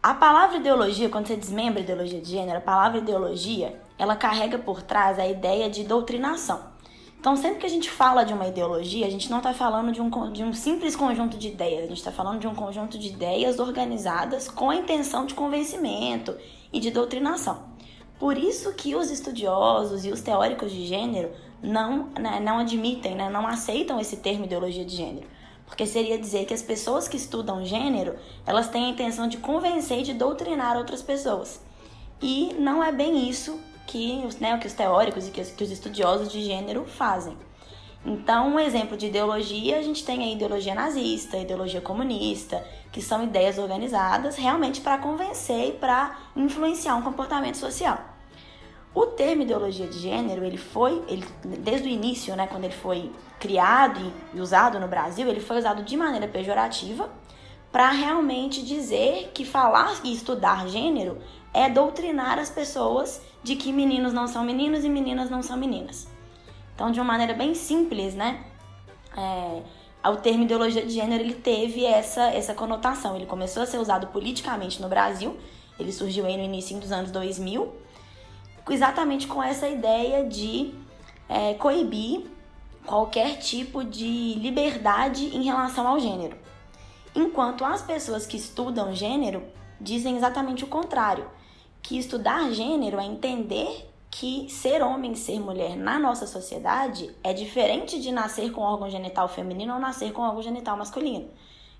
A 0.03 0.15
palavra 0.15 0.57
ideologia, 0.57 1.09
quando 1.09 1.27
você 1.27 1.35
desmembra 1.35 1.79
ideologia 1.79 2.19
de 2.19 2.31
gênero, 2.31 2.57
a 2.57 2.61
palavra 2.61 2.97
ideologia, 2.97 3.79
ela 3.99 4.15
carrega 4.15 4.57
por 4.57 4.81
trás 4.81 5.19
a 5.19 5.27
ideia 5.27 5.69
de 5.69 5.83
doutrinação. 5.83 6.59
Então, 7.19 7.35
sempre 7.35 7.59
que 7.59 7.67
a 7.67 7.69
gente 7.69 7.87
fala 7.87 8.23
de 8.23 8.33
uma 8.33 8.47
ideologia, 8.47 9.05
a 9.05 9.09
gente 9.11 9.29
não 9.29 9.37
está 9.37 9.53
falando 9.53 9.91
de 9.91 10.01
um, 10.01 10.09
de 10.31 10.43
um 10.43 10.53
simples 10.53 10.95
conjunto 10.95 11.37
de 11.37 11.49
ideias, 11.49 11.83
a 11.83 11.87
gente 11.87 11.99
está 11.99 12.11
falando 12.11 12.39
de 12.39 12.47
um 12.47 12.55
conjunto 12.55 12.97
de 12.97 13.09
ideias 13.09 13.59
organizadas 13.59 14.47
com 14.47 14.71
a 14.71 14.75
intenção 14.75 15.27
de 15.27 15.35
convencimento 15.35 16.35
e 16.73 16.79
de 16.79 16.89
doutrinação. 16.89 17.69
Por 18.17 18.39
isso 18.39 18.73
que 18.73 18.95
os 18.95 19.11
estudiosos 19.11 20.03
e 20.03 20.09
os 20.09 20.19
teóricos 20.19 20.71
de 20.71 20.83
gênero 20.87 21.29
não, 21.61 22.09
né, 22.19 22.39
não 22.39 22.57
admitem, 22.57 23.13
né, 23.13 23.29
não 23.29 23.45
aceitam 23.45 23.99
esse 23.99 24.17
termo 24.17 24.45
ideologia 24.45 24.83
de 24.83 24.95
gênero. 24.95 25.27
Porque 25.71 25.87
seria 25.87 26.19
dizer 26.19 26.45
que 26.45 26.53
as 26.53 26.61
pessoas 26.61 27.07
que 27.07 27.15
estudam 27.15 27.63
gênero, 27.63 28.17
elas 28.45 28.67
têm 28.67 28.87
a 28.87 28.89
intenção 28.89 29.25
de 29.25 29.37
convencer 29.37 29.99
e 29.99 30.03
de 30.03 30.13
doutrinar 30.13 30.75
outras 30.75 31.01
pessoas. 31.01 31.61
E 32.21 32.53
não 32.59 32.83
é 32.83 32.91
bem 32.91 33.29
isso 33.29 33.57
que, 33.87 34.21
né, 34.41 34.57
que 34.57 34.67
os 34.67 34.73
teóricos 34.73 35.29
e 35.29 35.31
que 35.31 35.39
os, 35.39 35.49
os 35.49 35.71
estudiosos 35.71 36.29
de 36.29 36.43
gênero 36.43 36.83
fazem. 36.83 37.37
Então, 38.05 38.49
um 38.49 38.59
exemplo 38.59 38.97
de 38.97 39.05
ideologia, 39.05 39.79
a 39.79 39.81
gente 39.81 40.03
tem 40.03 40.21
a 40.25 40.31
ideologia 40.33 40.75
nazista, 40.75 41.37
a 41.37 41.39
ideologia 41.41 41.79
comunista, 41.79 42.61
que 42.91 43.01
são 43.01 43.23
ideias 43.23 43.57
organizadas 43.57 44.35
realmente 44.35 44.81
para 44.81 44.97
convencer 44.97 45.69
e 45.69 45.71
para 45.71 46.19
influenciar 46.35 46.95
um 46.97 47.01
comportamento 47.01 47.55
social. 47.55 48.10
O 48.93 49.05
termo 49.05 49.43
ideologia 49.43 49.87
de 49.87 49.99
gênero, 49.99 50.43
ele 50.43 50.57
foi, 50.57 51.01
ele, 51.07 51.25
desde 51.59 51.87
o 51.87 51.91
início, 51.91 52.35
né, 52.35 52.45
quando 52.47 52.65
ele 52.65 52.73
foi 52.73 53.09
criado 53.39 53.99
e, 54.33 54.39
usado 54.39 54.79
no 54.79 54.87
Brasil, 54.87 55.27
ele 55.27 55.39
foi 55.39 55.57
usado 55.57 55.81
de 55.83 55.95
maneira 55.95 56.27
pejorativa 56.27 57.09
para 57.71 57.89
realmente 57.89 58.61
dizer 58.61 59.31
que 59.33 59.45
falar 59.45 60.01
e 60.03 60.13
estudar 60.13 60.67
gênero 60.67 61.19
é 61.53 61.69
doutrinar 61.69 62.37
as 62.37 62.49
pessoas 62.49 63.21
de 63.41 63.55
que 63.55 63.71
meninos 63.71 64.11
não 64.11 64.27
são 64.27 64.43
meninos 64.43 64.83
e 64.83 64.89
meninas 64.89 65.29
não 65.29 65.41
são 65.41 65.55
meninas. 65.55 66.07
Então, 66.75 66.91
de 66.91 66.99
uma 66.99 67.05
maneira 67.05 67.33
bem 67.33 67.55
simples, 67.55 68.13
né, 68.13 68.43
é, 69.15 69.61
o 70.09 70.17
termo 70.17 70.43
ideologia 70.43 70.85
de 70.85 70.93
gênero 70.93 71.23
ele 71.23 71.35
teve 71.35 71.85
essa, 71.85 72.23
essa 72.23 72.53
conotação. 72.53 73.15
Ele 73.15 73.25
começou 73.25 73.63
a 73.63 73.65
ser 73.65 73.77
usado 73.77 74.07
politicamente 74.07 74.81
no 74.81 74.89
Brasil, 74.89 75.37
ele 75.79 75.91
surgiu 75.91 76.25
aí 76.25 76.35
no 76.35 76.43
início 76.43 76.77
dos 76.77 76.91
anos 76.91 77.09
2000, 77.09 77.71
exatamente 78.69 79.27
com 79.27 79.41
essa 79.41 79.67
ideia 79.67 80.25
de 80.25 80.73
é, 81.27 81.53
coibir 81.55 82.25
qualquer 82.85 83.37
tipo 83.37 83.83
de 83.83 84.35
liberdade 84.35 85.25
em 85.35 85.43
relação 85.43 85.87
ao 85.87 85.99
gênero. 85.99 86.37
Enquanto 87.15 87.65
as 87.65 87.81
pessoas 87.81 88.25
que 88.25 88.37
estudam 88.37 88.93
gênero 88.93 89.43
dizem 89.79 90.15
exatamente 90.15 90.63
o 90.63 90.67
contrário, 90.67 91.29
que 91.81 91.97
estudar 91.97 92.51
gênero 92.51 92.99
é 92.99 93.05
entender 93.05 93.89
que 94.09 94.49
ser 94.49 94.81
homem 94.83 95.13
e 95.13 95.17
ser 95.17 95.39
mulher 95.39 95.75
na 95.75 95.97
nossa 95.97 96.27
sociedade 96.27 97.15
é 97.23 97.33
diferente 97.33 97.99
de 97.99 98.11
nascer 98.11 98.51
com 98.51 98.61
órgão 98.61 98.89
genital 98.89 99.27
feminino 99.27 99.73
ou 99.73 99.79
nascer 99.79 100.11
com 100.11 100.21
órgão 100.21 100.41
genital 100.41 100.77
masculino. 100.77 101.29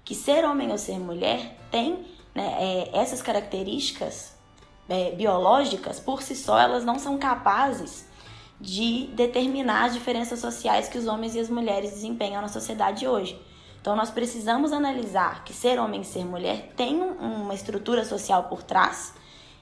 Que 0.04 0.16
ser 0.16 0.46
homem 0.46 0.72
ou 0.72 0.78
ser 0.78 0.98
mulher 0.98 1.58
tem 1.70 2.06
né, 2.34 2.56
é, 2.58 2.98
essas 2.98 3.22
características 3.22 4.36
é, 4.92 5.12
biológicas, 5.12 6.02
por 6.02 6.22
si 6.22 6.36
só, 6.36 6.60
elas 6.60 6.84
não 6.84 7.00
são 7.00 7.18
capazes 7.18 8.06
de 8.60 9.08
determinar 9.14 9.86
as 9.86 9.94
diferenças 9.94 10.40
sociais 10.40 10.90
que 10.90 10.98
os 10.98 11.08
homens 11.08 11.34
e 11.34 11.40
as 11.40 11.50
mulheres 11.50 11.92
desempenham 11.92 12.42
na 12.42 12.50
sociedade 12.50 13.08
hoje. 13.08 13.42
Então, 13.80 13.96
nós 13.96 14.12
precisamos 14.12 14.74
analisar 14.74 15.46
que 15.46 15.54
ser 15.54 15.80
homem 15.80 16.02
e 16.02 16.06
ser 16.06 16.26
mulher 16.26 16.74
tem 16.76 17.02
uma 17.02 17.54
estrutura 17.54 18.04
social 18.04 18.44
por 18.44 18.64
trás 18.64 19.14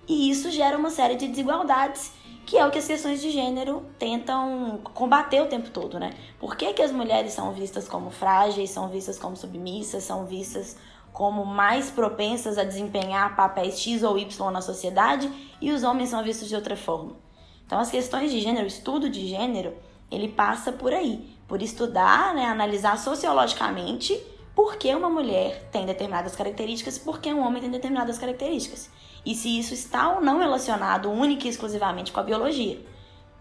e 0.08 0.32
isso 0.32 0.50
gera 0.50 0.76
uma 0.76 0.90
série 0.90 1.16
de 1.16 1.28
desigualdades 1.28 2.12
que 2.48 2.58
é 2.58 2.66
o 2.66 2.72
que 2.72 2.80
as 2.80 2.88
questões 2.88 3.22
de 3.22 3.30
gênero 3.30 3.86
tentam 4.00 4.80
combater 4.96 5.40
o 5.40 5.46
tempo 5.46 5.70
todo, 5.70 6.00
né? 6.00 6.16
Por 6.40 6.56
que, 6.56 6.74
que 6.74 6.82
as 6.82 6.92
mulheres 6.92 7.34
são 7.34 7.54
vistas 7.54 7.88
como 7.88 8.10
frágeis, 8.10 8.72
são 8.72 8.90
vistas 8.90 9.20
como 9.20 9.36
submissas, 9.36 10.04
são 10.04 10.26
vistas 10.26 10.76
como 11.20 11.46
mais 11.46 11.92
propensas 11.92 12.58
a 12.58 12.64
desempenhar 12.64 13.36
papéis 13.36 13.78
X 13.78 14.04
ou 14.04 14.18
Y 14.18 14.52
na 14.52 14.62
sociedade 14.62 15.30
e 15.60 15.70
os 15.70 15.84
homens 15.84 16.12
são 16.12 16.24
vistos 16.24 16.48
de 16.48 16.56
outra 16.56 16.78
forma. 16.78 17.18
Então, 17.66 17.78
as 17.78 17.92
questões 17.92 18.32
de 18.32 18.40
gênero, 18.40 18.64
o 18.64 18.70
estudo 18.70 19.10
de 19.10 19.28
gênero, 19.28 19.74
ele 20.10 20.30
passa 20.30 20.72
por 20.72 20.94
aí, 20.94 21.30
por 21.46 21.62
estudar, 21.62 22.34
né, 22.34 22.46
analisar 22.46 22.98
sociologicamente 22.98 24.18
por 24.56 24.78
que 24.78 24.96
uma 24.96 25.10
mulher 25.10 25.68
tem 25.74 25.86
determinadas 25.86 26.38
características 26.38 26.96
e 26.96 27.02
por 27.02 27.20
que 27.20 27.34
um 27.34 27.46
homem 27.46 27.62
tem 27.62 27.70
determinadas 27.70 28.18
características. 28.18 28.90
E 29.26 29.36
se 29.36 29.60
isso 29.60 29.74
está 29.74 30.14
ou 30.14 30.22
não 30.22 30.40
relacionado 30.40 31.12
única 31.12 31.48
e 31.48 31.50
exclusivamente 31.50 32.14
com 32.14 32.22
a 32.22 32.24
biologia. 32.24 32.80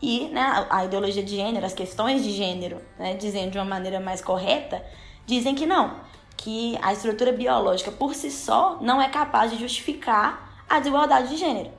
E 0.03 0.27
né, 0.31 0.67
a 0.69 0.85
ideologia 0.85 1.23
de 1.23 1.37
gênero, 1.37 1.65
as 1.65 1.75
questões 1.75 2.25
de 2.25 2.33
gênero, 2.33 2.83
né, 2.99 3.15
dizendo 3.15 3.53
de 3.53 3.59
uma 3.59 3.65
maneira 3.65 4.01
mais 4.01 4.21
correta, 4.21 4.85
dizem 5.25 5.55
que 5.55 5.65
não 5.65 6.09
que 6.39 6.79
a 6.81 6.93
estrutura 6.93 7.33
biológica 7.33 7.91
por 7.91 8.15
si 8.15 8.31
só 8.31 8.79
não 8.81 9.03
é 9.03 9.09
capaz 9.09 9.51
de 9.51 9.59
justificar 9.59 10.63
a 10.71 10.79
desigualdade 10.79 11.29
de 11.29 11.37
gênero, 11.37 11.71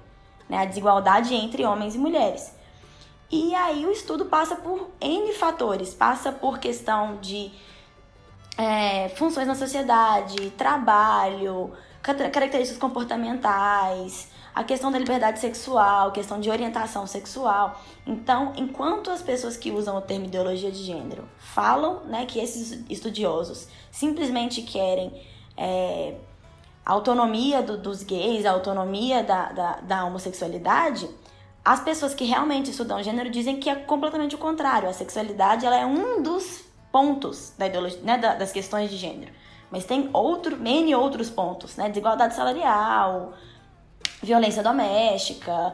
né? 0.47 0.59
a 0.59 0.65
desigualdade 0.65 1.33
entre 1.33 1.65
homens 1.65 1.95
e 1.95 1.97
mulheres. 1.97 2.53
E 3.31 3.55
aí 3.55 3.85
o 3.85 3.91
estudo 3.91 4.25
passa 4.25 4.55
por 4.55 4.89
N 4.99 5.33
fatores, 5.33 5.93
passa 5.93 6.31
por 6.31 6.59
questão 6.59 7.17
de 7.17 7.51
é, 8.57 9.09
funções 9.09 9.47
na 9.47 9.55
sociedade, 9.55 10.49
trabalho, 10.51 11.71
características 12.01 12.77
comportamentais, 12.77 14.29
a 14.53 14.63
questão 14.63 14.91
da 14.91 14.97
liberdade 14.97 15.39
sexual, 15.39 16.11
questão 16.11 16.39
de 16.39 16.49
orientação 16.49 17.05
sexual. 17.07 17.79
Então, 18.05 18.53
enquanto 18.55 19.09
as 19.09 19.21
pessoas 19.21 19.55
que 19.55 19.71
usam 19.71 19.97
o 19.97 20.01
termo 20.01 20.25
ideologia 20.25 20.71
de 20.71 20.83
gênero 20.83 21.27
falam 21.37 22.03
né, 22.05 22.25
que 22.25 22.39
esses 22.39 22.83
estudiosos 22.89 23.67
simplesmente 23.91 24.61
querem 24.61 25.11
é, 25.55 26.15
autonomia 26.85 27.61
do, 27.61 27.77
dos 27.77 28.03
gays, 28.03 28.45
autonomia 28.45 29.23
da, 29.23 29.51
da, 29.51 29.75
da 29.81 30.05
homossexualidade, 30.05 31.09
as 31.63 31.81
pessoas 31.81 32.13
que 32.13 32.23
realmente 32.23 32.71
estudam 32.71 33.03
gênero 33.03 33.29
dizem 33.29 33.59
que 33.59 33.69
é 33.69 33.75
completamente 33.75 34.35
o 34.35 34.37
contrário. 34.37 34.89
A 34.89 34.93
sexualidade 34.93 35.65
ela 35.65 35.77
é 35.77 35.85
um 35.85 36.23
dos 36.23 36.63
pontos 36.91 37.53
da 37.57 37.67
ideologia, 37.67 38.01
né, 38.01 38.17
das 38.17 38.51
questões 38.51 38.89
de 38.89 38.97
gênero. 38.97 39.31
Mas 39.69 39.85
tem 39.85 40.09
outro, 40.11 40.55
N 40.55 40.95
outros 40.95 41.29
pontos, 41.29 41.75
né? 41.75 41.89
Desigualdade 41.89 42.33
salarial, 42.33 43.33
violência 44.21 44.61
doméstica, 44.63 45.73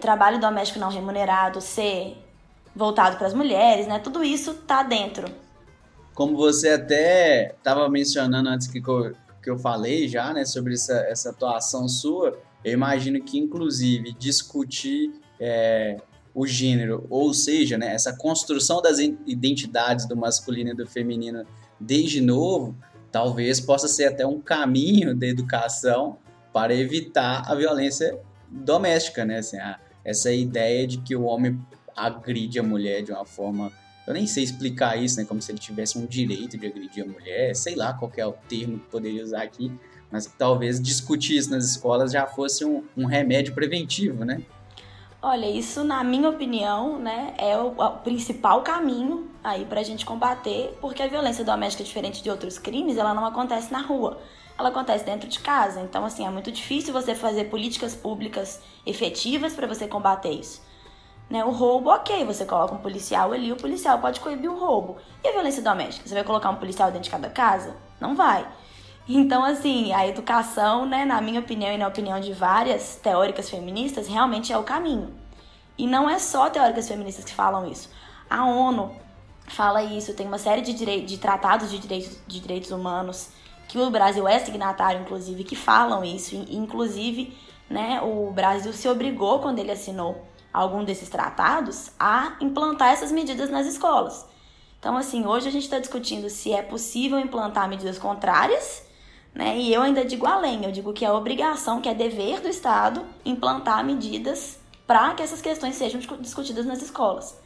trabalho 0.00 0.40
doméstico 0.40 0.78
não 0.78 0.90
remunerado 0.90 1.60
ser 1.60 2.16
voltado 2.74 3.16
para 3.16 3.26
as 3.26 3.34
mulheres, 3.34 3.86
né? 3.86 3.98
Tudo 3.98 4.22
isso 4.22 4.54
tá 4.54 4.82
dentro. 4.82 5.26
Como 6.14 6.36
você 6.36 6.70
até 6.70 7.54
estava 7.56 7.88
mencionando 7.88 8.48
antes 8.48 8.66
que 8.66 8.78
eu, 8.78 9.14
que 9.42 9.50
eu 9.50 9.58
falei 9.58 10.08
já, 10.08 10.32
né, 10.32 10.44
sobre 10.44 10.74
essa, 10.74 10.94
essa 11.08 11.30
atuação 11.30 11.88
sua, 11.88 12.38
eu 12.64 12.72
imagino 12.72 13.22
que 13.22 13.38
inclusive 13.38 14.12
discutir 14.12 15.12
é, 15.38 15.98
o 16.34 16.46
gênero, 16.46 17.06
ou 17.08 17.32
seja, 17.32 17.78
né, 17.78 17.94
essa 17.94 18.14
construção 18.14 18.82
das 18.82 18.98
identidades 18.98 20.06
do 20.06 20.16
masculino 20.16 20.70
e 20.70 20.74
do 20.74 20.86
feminino 20.86 21.46
desde 21.78 22.20
novo, 22.20 22.74
talvez 23.10 23.60
possa 23.60 23.88
ser 23.88 24.06
até 24.06 24.26
um 24.26 24.40
caminho 24.40 25.14
da 25.14 25.26
educação 25.26 26.18
para 26.56 26.74
evitar 26.74 27.42
a 27.46 27.54
violência 27.54 28.18
doméstica, 28.48 29.26
né? 29.26 29.40
Assim, 29.40 29.58
a, 29.58 29.78
essa 30.02 30.32
ideia 30.32 30.86
de 30.86 30.96
que 30.96 31.14
o 31.14 31.24
homem 31.24 31.60
agride 31.94 32.58
a 32.58 32.62
mulher 32.62 33.02
de 33.02 33.12
uma 33.12 33.26
forma. 33.26 33.70
Eu 34.06 34.14
nem 34.14 34.26
sei 34.26 34.42
explicar 34.42 34.96
isso, 34.96 35.18
né? 35.18 35.26
Como 35.26 35.42
se 35.42 35.52
ele 35.52 35.58
tivesse 35.58 35.98
um 35.98 36.06
direito 36.06 36.56
de 36.56 36.66
agredir 36.66 37.04
a 37.04 37.06
mulher, 37.06 37.54
sei 37.54 37.74
lá 37.74 37.92
qual 37.92 38.10
é 38.16 38.26
o 38.26 38.32
termo 38.32 38.78
que 38.78 38.86
poderia 38.86 39.22
usar 39.22 39.42
aqui, 39.42 39.70
mas 40.10 40.24
talvez 40.38 40.80
discutir 40.80 41.36
isso 41.36 41.50
nas 41.50 41.62
escolas 41.66 42.10
já 42.10 42.26
fosse 42.26 42.64
um, 42.64 42.82
um 42.96 43.04
remédio 43.04 43.52
preventivo, 43.52 44.24
né? 44.24 44.40
Olha, 45.20 45.50
isso, 45.50 45.84
na 45.84 46.02
minha 46.02 46.30
opinião, 46.30 46.98
né, 46.98 47.34
é 47.36 47.54
o, 47.58 47.74
o 47.78 47.90
principal 47.98 48.62
caminho 48.62 49.28
aí 49.44 49.66
para 49.66 49.80
a 49.80 49.84
gente 49.84 50.06
combater, 50.06 50.74
porque 50.80 51.02
a 51.02 51.06
violência 51.06 51.44
doméstica, 51.44 51.84
diferente 51.84 52.22
de 52.22 52.30
outros 52.30 52.58
crimes, 52.58 52.96
ela 52.96 53.12
não 53.12 53.26
acontece 53.26 53.70
na 53.70 53.82
rua, 53.82 54.18
ela 54.58 54.70
acontece 54.70 55.04
dentro 55.04 55.28
de 55.28 55.38
casa. 55.40 55.80
Então, 55.80 56.04
assim, 56.04 56.26
é 56.26 56.30
muito 56.30 56.50
difícil 56.50 56.92
você 56.92 57.14
fazer 57.14 57.44
políticas 57.44 57.94
públicas 57.94 58.60
efetivas 58.84 59.54
para 59.54 59.66
você 59.66 59.86
combater 59.86 60.30
isso. 60.30 60.62
Né? 61.28 61.44
O 61.44 61.50
roubo, 61.50 61.90
ok, 61.90 62.24
você 62.24 62.44
coloca 62.44 62.74
um 62.74 62.78
policial 62.78 63.32
ali, 63.32 63.52
o 63.52 63.56
policial 63.56 63.98
pode 63.98 64.20
coibir 64.20 64.50
o 64.50 64.58
roubo. 64.58 64.96
E 65.22 65.28
a 65.28 65.32
violência 65.32 65.62
doméstica? 65.62 66.08
Você 66.08 66.14
vai 66.14 66.24
colocar 66.24 66.50
um 66.50 66.56
policial 66.56 66.88
dentro 66.88 67.04
de 67.04 67.10
cada 67.10 67.28
casa? 67.28 67.76
Não 68.00 68.14
vai. 68.14 68.46
Então, 69.08 69.44
assim, 69.44 69.92
a 69.92 70.06
educação, 70.06 70.86
né, 70.86 71.04
na 71.04 71.20
minha 71.20 71.40
opinião 71.40 71.72
e 71.72 71.78
na 71.78 71.86
opinião 71.86 72.18
de 72.18 72.32
várias 72.32 72.96
teóricas 72.96 73.48
feministas, 73.48 74.08
realmente 74.08 74.52
é 74.52 74.58
o 74.58 74.64
caminho. 74.64 75.14
E 75.78 75.86
não 75.86 76.08
é 76.08 76.18
só 76.18 76.48
teóricas 76.48 76.88
feministas 76.88 77.24
que 77.24 77.34
falam 77.34 77.70
isso. 77.70 77.90
A 78.28 78.44
ONU 78.46 78.96
fala 79.46 79.82
isso, 79.82 80.14
tem 80.14 80.26
uma 80.26 80.38
série 80.38 80.62
de, 80.62 81.00
de 81.02 81.18
tratados 81.18 81.70
de 81.70 81.78
direitos, 81.78 82.18
de 82.26 82.40
direitos 82.40 82.70
humanos, 82.70 83.30
que 83.68 83.78
o 83.78 83.90
Brasil 83.90 84.26
é 84.26 84.38
signatário, 84.38 85.00
inclusive, 85.00 85.44
que 85.44 85.56
falam 85.56 86.04
isso. 86.04 86.34
Inclusive, 86.50 87.36
né, 87.68 88.00
o 88.02 88.30
Brasil 88.30 88.72
se 88.72 88.88
obrigou, 88.88 89.40
quando 89.40 89.58
ele 89.58 89.72
assinou 89.72 90.26
algum 90.52 90.84
desses 90.84 91.08
tratados, 91.08 91.90
a 91.98 92.36
implantar 92.40 92.92
essas 92.92 93.12
medidas 93.12 93.50
nas 93.50 93.66
escolas. 93.66 94.26
Então, 94.78 94.96
assim, 94.96 95.26
hoje 95.26 95.48
a 95.48 95.52
gente 95.52 95.64
está 95.64 95.78
discutindo 95.78 96.30
se 96.30 96.52
é 96.52 96.62
possível 96.62 97.18
implantar 97.18 97.68
medidas 97.68 97.98
contrárias 97.98 98.86
né? 99.36 99.58
E 99.58 99.72
eu 99.72 99.82
ainda 99.82 100.02
digo 100.02 100.26
além, 100.26 100.64
eu 100.64 100.72
digo 100.72 100.94
que 100.94 101.04
é 101.04 101.12
obrigação, 101.12 101.82
que 101.82 101.90
é 101.90 101.94
dever 101.94 102.40
do 102.40 102.48
Estado 102.48 103.04
implantar 103.22 103.84
medidas 103.84 104.58
para 104.86 105.12
que 105.12 105.22
essas 105.22 105.42
questões 105.42 105.74
sejam 105.74 106.00
discutidas 106.20 106.64
nas 106.64 106.80
escolas. 106.80 107.38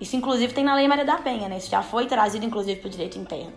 Isso, 0.00 0.16
inclusive, 0.16 0.52
tem 0.52 0.64
na 0.64 0.74
Lei 0.74 0.88
Maria 0.88 1.04
da 1.04 1.16
Penha, 1.16 1.48
né? 1.48 1.58
Isso 1.58 1.70
já 1.70 1.82
foi 1.82 2.06
trazido, 2.06 2.44
inclusive, 2.44 2.80
para 2.80 2.88
o 2.88 2.90
direito 2.90 3.16
interno. 3.16 3.52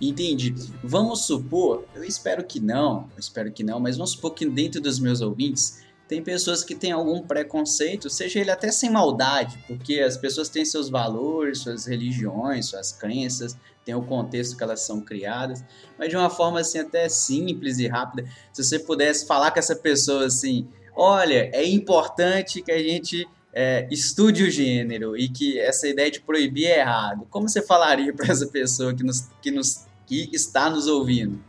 Entendi. 0.00 0.54
Vamos 0.84 1.26
supor, 1.26 1.86
eu 1.94 2.04
espero 2.04 2.44
que 2.44 2.60
não, 2.60 3.08
eu 3.14 3.20
espero 3.20 3.50
que 3.50 3.64
não, 3.64 3.80
mas 3.80 3.96
vamos 3.96 4.12
supor 4.12 4.34
que 4.34 4.46
dentro 4.46 4.80
dos 4.80 4.98
meus 4.98 5.20
ouvintes 5.20 5.84
tem 6.06 6.22
pessoas 6.22 6.62
que 6.62 6.74
têm 6.74 6.92
algum 6.92 7.22
preconceito, 7.22 8.08
seja 8.08 8.38
ele 8.38 8.50
até 8.50 8.70
sem 8.70 8.90
maldade, 8.90 9.58
porque 9.66 10.00
as 10.00 10.16
pessoas 10.16 10.48
têm 10.48 10.64
seus 10.64 10.88
valores, 10.88 11.58
suas 11.58 11.86
religiões, 11.86 12.66
suas 12.66 12.92
crenças, 12.92 13.56
tem 13.84 13.94
o 13.94 14.02
contexto 14.02 14.56
que 14.56 14.62
elas 14.62 14.80
são 14.80 15.00
criadas, 15.00 15.64
mas 15.98 16.08
de 16.08 16.16
uma 16.16 16.30
forma 16.30 16.60
assim 16.60 16.78
até 16.78 17.08
simples 17.08 17.78
e 17.78 17.88
rápida. 17.88 18.28
Se 18.52 18.62
você 18.62 18.78
pudesse 18.78 19.26
falar 19.26 19.50
com 19.50 19.58
essa 19.58 19.74
pessoa 19.74 20.26
assim, 20.26 20.68
olha, 20.94 21.50
é 21.52 21.64
importante 21.64 22.62
que 22.62 22.70
a 22.70 22.78
gente 22.78 23.26
é, 23.52 23.88
estude 23.90 24.42
o 24.44 24.50
gênero 24.50 25.16
e 25.16 25.30
que 25.30 25.58
essa 25.58 25.88
ideia 25.88 26.10
de 26.10 26.20
proibir 26.20 26.66
é 26.66 26.80
errado. 26.80 27.26
Como 27.30 27.48
você 27.48 27.62
falaria 27.62 28.12
para 28.14 28.30
essa 28.30 28.46
pessoa 28.46 28.94
que, 28.94 29.02
nos, 29.02 29.28
que, 29.40 29.50
nos, 29.50 29.85
que 30.06 30.30
está 30.32 30.70
nos 30.70 30.86
ouvindo? 30.86 31.42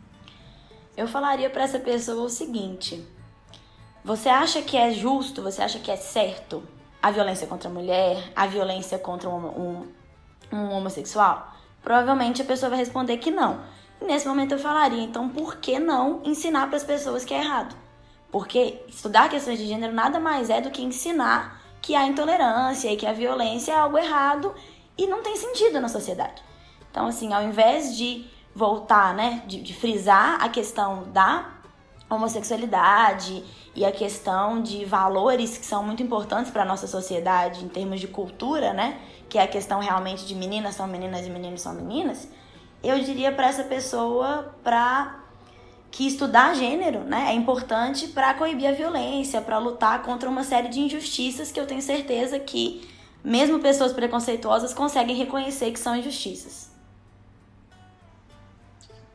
Eu 0.96 1.06
falaria 1.06 1.48
para 1.48 1.62
essa 1.62 1.78
pessoa 1.78 2.24
o 2.24 2.28
seguinte: 2.28 3.06
você 4.04 4.28
acha 4.28 4.60
que 4.60 4.76
é 4.76 4.90
justo, 4.90 5.42
você 5.42 5.62
acha 5.62 5.78
que 5.78 5.90
é 5.90 5.96
certo 5.96 6.62
a 7.00 7.10
violência 7.10 7.46
contra 7.46 7.68
a 7.68 7.72
mulher, 7.72 8.32
a 8.34 8.46
violência 8.46 8.98
contra 8.98 9.28
um, 9.28 9.46
um, 9.46 9.86
um 10.52 10.70
homossexual? 10.72 11.54
Provavelmente 11.82 12.42
a 12.42 12.44
pessoa 12.44 12.70
vai 12.70 12.78
responder 12.78 13.18
que 13.18 13.30
não. 13.30 13.60
E 14.00 14.04
nesse 14.04 14.26
momento 14.26 14.52
eu 14.52 14.58
falaria, 14.58 15.02
então 15.02 15.28
por 15.28 15.56
que 15.56 15.78
não 15.78 16.20
ensinar 16.24 16.66
para 16.66 16.76
as 16.76 16.84
pessoas 16.84 17.24
que 17.24 17.32
é 17.32 17.38
errado? 17.38 17.76
Porque 18.30 18.82
estudar 18.88 19.30
questões 19.30 19.58
de 19.58 19.66
gênero 19.66 19.92
nada 19.92 20.20
mais 20.20 20.50
é 20.50 20.60
do 20.60 20.70
que 20.70 20.82
ensinar 20.82 21.62
que 21.80 21.94
a 21.94 22.06
intolerância 22.06 22.92
e 22.92 22.96
que 22.96 23.06
a 23.06 23.12
violência 23.12 23.72
é 23.72 23.76
algo 23.76 23.96
errado 23.96 24.54
e 24.96 25.06
não 25.06 25.22
tem 25.22 25.36
sentido 25.36 25.80
na 25.80 25.88
sociedade. 25.88 26.42
Então, 26.90 27.06
assim, 27.06 27.32
ao 27.32 27.42
invés 27.42 27.96
de 27.96 28.26
voltar, 28.54 29.14
né, 29.14 29.42
de, 29.46 29.60
de 29.60 29.74
frisar 29.74 30.42
a 30.42 30.48
questão 30.48 31.04
da 31.12 31.58
homossexualidade 32.10 33.44
e 33.74 33.84
a 33.84 33.92
questão 33.92 34.62
de 34.62 34.84
valores 34.84 35.58
que 35.58 35.64
são 35.64 35.82
muito 35.82 36.02
importantes 36.02 36.50
para 36.50 36.62
a 36.62 36.66
nossa 36.66 36.86
sociedade 36.86 37.64
em 37.64 37.68
termos 37.68 38.00
de 38.00 38.08
cultura, 38.08 38.72
né? 38.72 38.98
Que 39.28 39.38
é 39.38 39.42
a 39.42 39.46
questão 39.46 39.78
realmente 39.78 40.26
de 40.26 40.34
meninas 40.34 40.74
são 40.74 40.86
meninas 40.86 41.26
e 41.26 41.30
meninos 41.30 41.60
são 41.60 41.74
meninas. 41.74 42.28
Eu 42.82 42.98
diria 43.00 43.30
para 43.30 43.46
essa 43.46 43.64
pessoa 43.64 44.54
para 44.64 45.20
que 45.90 46.06
estudar 46.06 46.54
gênero, 46.54 47.00
né, 47.00 47.28
é 47.30 47.32
importante 47.32 48.08
para 48.08 48.34
coibir 48.34 48.68
a 48.68 48.72
violência, 48.72 49.40
para 49.40 49.58
lutar 49.58 50.02
contra 50.02 50.28
uma 50.28 50.44
série 50.44 50.68
de 50.68 50.80
injustiças 50.80 51.50
que 51.50 51.58
eu 51.58 51.66
tenho 51.66 51.80
certeza 51.80 52.38
que 52.38 52.86
mesmo 53.24 53.58
pessoas 53.58 53.92
preconceituosas 53.92 54.74
conseguem 54.74 55.16
reconhecer 55.16 55.72
que 55.72 55.80
são 55.80 55.96
injustiças. 55.96 56.67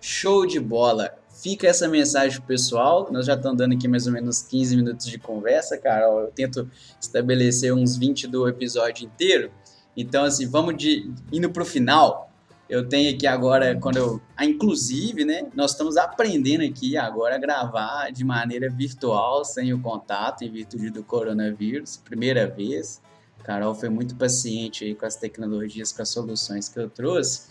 Show 0.05 0.45
de 0.45 0.59
bola. 0.59 1.15
Fica 1.41 1.65
essa 1.65 1.87
mensagem 1.87 2.37
pro 2.39 2.47
pessoal. 2.47 3.07
Nós 3.09 3.25
já 3.25 3.35
estamos 3.35 3.57
dando 3.57 3.73
aqui 3.73 3.87
mais 3.87 4.05
ou 4.05 4.11
menos 4.11 4.41
15 4.41 4.75
minutos 4.75 5.05
de 5.05 5.17
conversa, 5.17 5.77
Carol. 5.77 6.19
Eu 6.19 6.27
tento 6.27 6.69
estabelecer 6.99 7.73
uns 7.73 7.95
20 7.95 8.27
do 8.27 8.45
episódio 8.45 9.05
inteiro. 9.05 9.49
Então, 9.95 10.25
assim, 10.25 10.45
vamos 10.45 10.75
de 10.75 11.09
indo 11.31 11.49
pro 11.49 11.63
final. 11.63 12.29
Eu 12.67 12.85
tenho 12.85 13.15
aqui 13.15 13.25
agora, 13.25 13.79
quando 13.79 13.95
eu. 13.95 14.21
Ah, 14.35 14.43
inclusive, 14.43 15.23
né? 15.23 15.47
Nós 15.55 15.71
estamos 15.71 15.95
aprendendo 15.95 16.65
aqui 16.65 16.97
agora 16.97 17.35
a 17.35 17.39
gravar 17.39 18.11
de 18.11 18.25
maneira 18.25 18.69
virtual, 18.69 19.45
sem 19.45 19.71
o 19.73 19.79
contato, 19.79 20.43
em 20.43 20.51
virtude 20.51 20.89
do 20.89 21.01
coronavírus. 21.01 21.95
Primeira 21.95 22.45
vez. 22.45 23.01
Carol 23.41 23.73
foi 23.73 23.87
muito 23.87 24.17
paciente 24.17 24.83
aí 24.83 24.95
com 24.95 25.05
as 25.05 25.15
tecnologias, 25.15 25.93
com 25.93 26.01
as 26.01 26.09
soluções 26.09 26.67
que 26.67 26.77
eu 26.77 26.89
trouxe. 26.89 27.47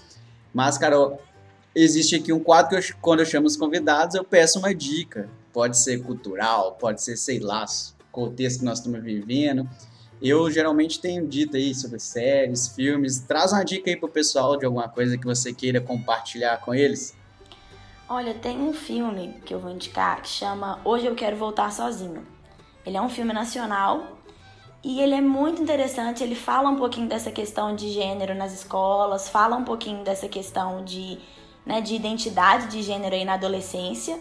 Mas, 0.52 0.76
Carol, 0.76 1.18
existe 1.74 2.16
aqui 2.16 2.32
um 2.32 2.40
quadro 2.40 2.70
que 2.70 2.76
eu, 2.76 2.96
quando 3.00 3.20
eu 3.20 3.26
chamo 3.26 3.46
os 3.46 3.56
convidados, 3.56 4.14
eu 4.14 4.24
peço 4.24 4.58
uma 4.58 4.74
dica. 4.74 5.28
Pode 5.52 5.78
ser 5.78 6.02
cultural, 6.02 6.76
pode 6.80 7.02
ser, 7.02 7.16
sei 7.16 7.38
lá, 7.38 7.64
contexto 8.10 8.60
que 8.60 8.64
nós 8.64 8.78
estamos 8.78 9.02
vivendo. 9.02 9.68
Eu 10.20 10.48
geralmente 10.50 11.00
tenho 11.00 11.26
dito 11.26 11.56
aí 11.56 11.74
sobre 11.74 11.98
séries, 11.98 12.68
filmes. 12.68 13.18
Traz 13.18 13.52
uma 13.52 13.64
dica 13.64 13.90
aí 13.90 13.96
pro 13.96 14.08
pessoal 14.08 14.56
de 14.56 14.64
alguma 14.64 14.88
coisa 14.88 15.18
que 15.18 15.26
você 15.26 15.52
queira 15.52 15.80
compartilhar 15.80 16.58
com 16.58 16.72
eles. 16.72 17.14
Olha, 18.08 18.34
tem 18.34 18.58
um 18.58 18.72
filme 18.72 19.40
que 19.44 19.52
eu 19.52 19.58
vou 19.58 19.70
indicar 19.70 20.22
que 20.22 20.28
chama 20.28 20.80
Hoje 20.84 21.06
Eu 21.06 21.14
Quero 21.14 21.36
Voltar 21.36 21.72
Sozinho. 21.72 22.26
Ele 22.86 22.96
é 22.96 23.02
um 23.02 23.08
filme 23.08 23.32
nacional 23.32 24.18
e 24.84 25.00
ele 25.00 25.14
é 25.14 25.20
muito 25.20 25.60
interessante. 25.60 26.22
Ele 26.22 26.34
fala 26.34 26.68
um 26.68 26.76
pouquinho 26.76 27.08
dessa 27.08 27.30
questão 27.30 27.74
de 27.74 27.90
gênero 27.90 28.34
nas 28.34 28.52
escolas, 28.52 29.28
fala 29.28 29.56
um 29.56 29.64
pouquinho 29.64 30.04
dessa 30.04 30.28
questão 30.28 30.84
de 30.84 31.18
né, 31.64 31.80
de 31.80 31.94
identidade 31.94 32.68
de 32.68 32.82
gênero 32.82 33.14
aí 33.14 33.24
na 33.24 33.34
adolescência. 33.34 34.18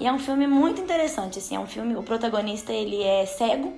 E 0.00 0.06
é 0.06 0.12
um 0.12 0.18
filme 0.18 0.46
muito 0.46 0.80
interessante, 0.80 1.38
assim, 1.38 1.56
é 1.56 1.60
um 1.60 1.66
filme, 1.66 1.94
o 1.96 2.02
protagonista 2.02 2.72
ele 2.72 3.02
é 3.02 3.24
cego, 3.26 3.72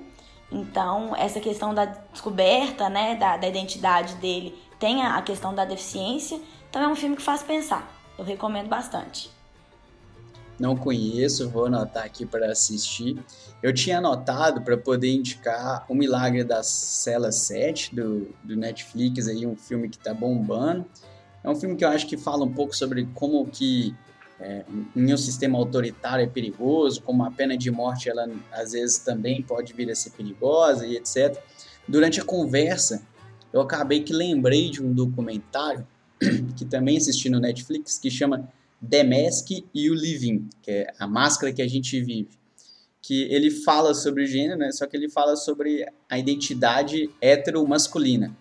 então 0.51 1.15
essa 1.15 1.39
questão 1.39 1.73
da 1.73 1.85
descoberta, 1.85 2.89
né, 2.89 3.15
da, 3.15 3.37
da 3.37 3.47
identidade 3.47 4.15
dele 4.15 4.57
tem 4.79 5.03
a 5.03 5.21
questão 5.21 5.53
da 5.53 5.65
deficiência, 5.65 6.39
então 6.69 6.81
é 6.81 6.87
um 6.87 6.95
filme 6.95 7.15
que 7.15 7.21
faz 7.21 7.43
pensar. 7.43 7.91
Eu 8.17 8.23
recomendo 8.23 8.67
bastante. 8.67 9.29
Não 10.59 10.75
conheço, 10.75 11.49
vou 11.49 11.65
anotar 11.65 12.05
aqui 12.05 12.25
para 12.25 12.49
assistir. 12.49 13.21
Eu 13.61 13.73
tinha 13.73 13.97
anotado 13.97 14.61
para 14.61 14.77
poder 14.77 15.13
indicar 15.13 15.85
O 15.89 15.93
Milagre 15.93 16.43
da 16.43 16.63
Cela 16.63 17.31
7 17.31 17.93
do, 17.93 18.29
do 18.43 18.55
Netflix, 18.55 19.27
aí 19.27 19.45
um 19.45 19.55
filme 19.55 19.89
que 19.89 19.97
está 19.97 20.13
bombando. 20.13 20.85
É 21.45 21.49
um 21.49 21.55
filme 21.55 21.75
que 21.75 21.85
eu 21.85 21.89
acho 21.89 22.07
que 22.07 22.17
fala 22.17 22.43
um 22.43 22.51
pouco 22.51 22.75
sobre 22.75 23.07
como 23.13 23.45
que 23.45 23.93
é, 24.39 24.65
em 24.95 25.13
um 25.13 25.17
sistema 25.17 25.59
autoritário 25.59 26.23
é 26.23 26.27
perigoso, 26.27 27.03
como 27.03 27.23
a 27.23 27.29
pena 27.29 27.55
de 27.55 27.69
morte 27.69 28.09
ela 28.09 28.27
às 28.51 28.71
vezes 28.71 28.97
também 28.97 29.43
pode 29.43 29.71
vir 29.71 29.89
a 29.91 29.95
ser 29.95 30.09
perigosa 30.09 30.87
e 30.87 30.95
etc. 30.97 31.39
Durante 31.87 32.19
a 32.19 32.23
conversa, 32.23 33.05
eu 33.53 33.61
acabei 33.61 34.01
que 34.01 34.11
lembrei 34.11 34.71
de 34.71 34.83
um 34.83 34.91
documentário 34.91 35.87
que 36.57 36.65
também 36.65 36.97
assisti 36.97 37.29
no 37.29 37.39
Netflix 37.39 37.99
que 37.99 38.09
chama 38.09 38.51
The 38.89 39.03
Mask 39.03 39.51
e 39.71 39.89
o 39.91 39.93
Living, 39.93 40.49
que 40.63 40.71
é 40.71 40.93
a 40.97 41.05
máscara 41.05 41.53
que 41.53 41.61
a 41.61 41.67
gente 41.67 42.01
vive. 42.01 42.29
Que 43.03 43.21
ele 43.31 43.51
fala 43.51 43.93
sobre 43.93 44.25
gênero, 44.25 44.57
né? 44.57 44.71
só 44.71 44.87
que 44.87 44.97
ele 44.97 45.09
fala 45.09 45.35
sobre 45.35 45.85
a 46.09 46.17
identidade 46.17 47.07
hetero-masculina. 47.21 48.35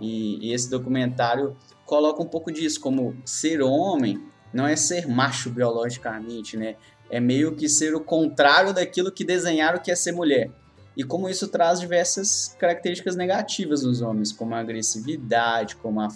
E, 0.00 0.48
e 0.48 0.52
esse 0.52 0.68
documentário 0.70 1.56
coloca 1.84 2.22
um 2.22 2.26
pouco 2.26 2.52
disso, 2.52 2.80
como 2.80 3.16
ser 3.24 3.62
homem 3.62 4.22
não 4.52 4.66
é 4.66 4.76
ser 4.76 5.06
macho 5.06 5.50
biologicamente, 5.50 6.56
né? 6.56 6.76
É 7.10 7.20
meio 7.20 7.54
que 7.54 7.68
ser 7.68 7.94
o 7.94 8.00
contrário 8.00 8.72
daquilo 8.72 9.12
que 9.12 9.24
desenharam 9.24 9.78
que 9.78 9.90
é 9.90 9.94
ser 9.94 10.12
mulher. 10.12 10.50
e 10.96 11.04
como 11.04 11.28
isso 11.28 11.46
traz 11.48 11.78
diversas 11.78 12.56
características 12.58 13.14
negativas 13.16 13.82
nos 13.82 14.00
homens, 14.00 14.32
como 14.32 14.54
a 14.54 14.60
agressividade, 14.60 15.76
como 15.76 16.00
a, 16.00 16.08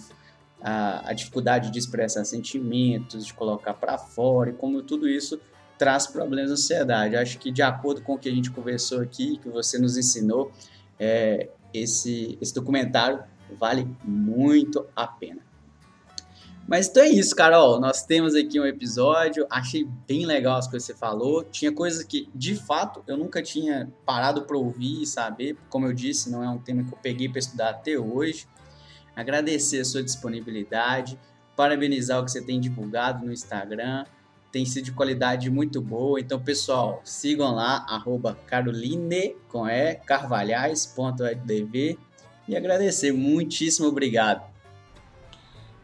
a, 0.59 1.09
a 1.11 1.13
dificuldade 1.13 1.69
de 1.69 1.77
expressar 1.77 2.25
sentimentos, 2.25 3.25
de 3.25 3.33
colocar 3.33 3.75
para 3.75 3.97
fora, 3.97 4.49
e 4.49 4.53
como 4.53 4.81
tudo 4.81 5.07
isso 5.07 5.39
traz 5.77 6.07
problemas 6.07 6.49
na 6.49 6.57
sociedade. 6.57 7.15
Acho 7.15 7.37
que 7.37 7.51
de 7.51 7.61
acordo 7.61 8.01
com 8.01 8.15
o 8.15 8.17
que 8.17 8.27
a 8.27 8.31
gente 8.31 8.49
conversou 8.49 9.01
aqui, 9.01 9.37
que 9.37 9.49
você 9.49 9.77
nos 9.77 9.97
ensinou, 9.97 10.51
é, 10.99 11.49
esse, 11.73 12.37
esse 12.41 12.53
documentário 12.53 13.23
vale 13.57 13.87
muito 14.03 14.85
a 14.95 15.07
pena. 15.07 15.41
Mas 16.67 16.87
então 16.87 17.03
é 17.03 17.09
isso, 17.09 17.35
Carol. 17.35 17.81
Nós 17.81 18.05
temos 18.05 18.33
aqui 18.33 18.59
um 18.59 18.65
episódio. 18.65 19.45
Achei 19.49 19.87
bem 20.07 20.25
legal 20.25 20.57
as 20.57 20.67
coisas 20.67 20.87
que 20.87 20.93
você 20.93 20.99
falou. 20.99 21.43
Tinha 21.43 21.71
coisas 21.71 22.03
que, 22.03 22.29
de 22.33 22.55
fato, 22.55 23.03
eu 23.07 23.17
nunca 23.17 23.41
tinha 23.41 23.91
parado 24.05 24.43
para 24.43 24.57
ouvir 24.57 25.01
e 25.01 25.05
saber. 25.05 25.57
Como 25.69 25.85
eu 25.85 25.93
disse, 25.93 26.31
não 26.31 26.43
é 26.43 26.49
um 26.49 26.59
tema 26.59 26.83
que 26.83 26.93
eu 26.93 26.97
peguei 26.97 27.27
para 27.27 27.39
estudar 27.39 27.71
até 27.71 27.97
hoje. 27.97 28.47
Agradecer 29.15 29.81
a 29.81 29.85
sua 29.85 30.01
disponibilidade. 30.01 31.19
Parabenizar 31.57 32.21
o 32.21 32.25
que 32.25 32.31
você 32.31 32.41
tem 32.41 32.59
divulgado 32.59 33.25
no 33.25 33.33
Instagram. 33.33 34.05
Tem 34.51 34.65
sido 34.65 34.85
de 34.85 34.91
qualidade 34.91 35.49
muito 35.49 35.81
boa. 35.81 36.19
Então, 36.19 36.39
pessoal, 36.39 37.01
sigam 37.03 37.53
lá, 37.53 37.85
arroba 37.89 38.37
caroline, 38.47 39.35
com 39.49 39.67
e, 39.67 39.95
carvalhais.edv. 39.95 41.97
E 42.47 42.55
agradecer. 42.55 43.11
Muitíssimo 43.11 43.87
obrigado. 43.87 44.49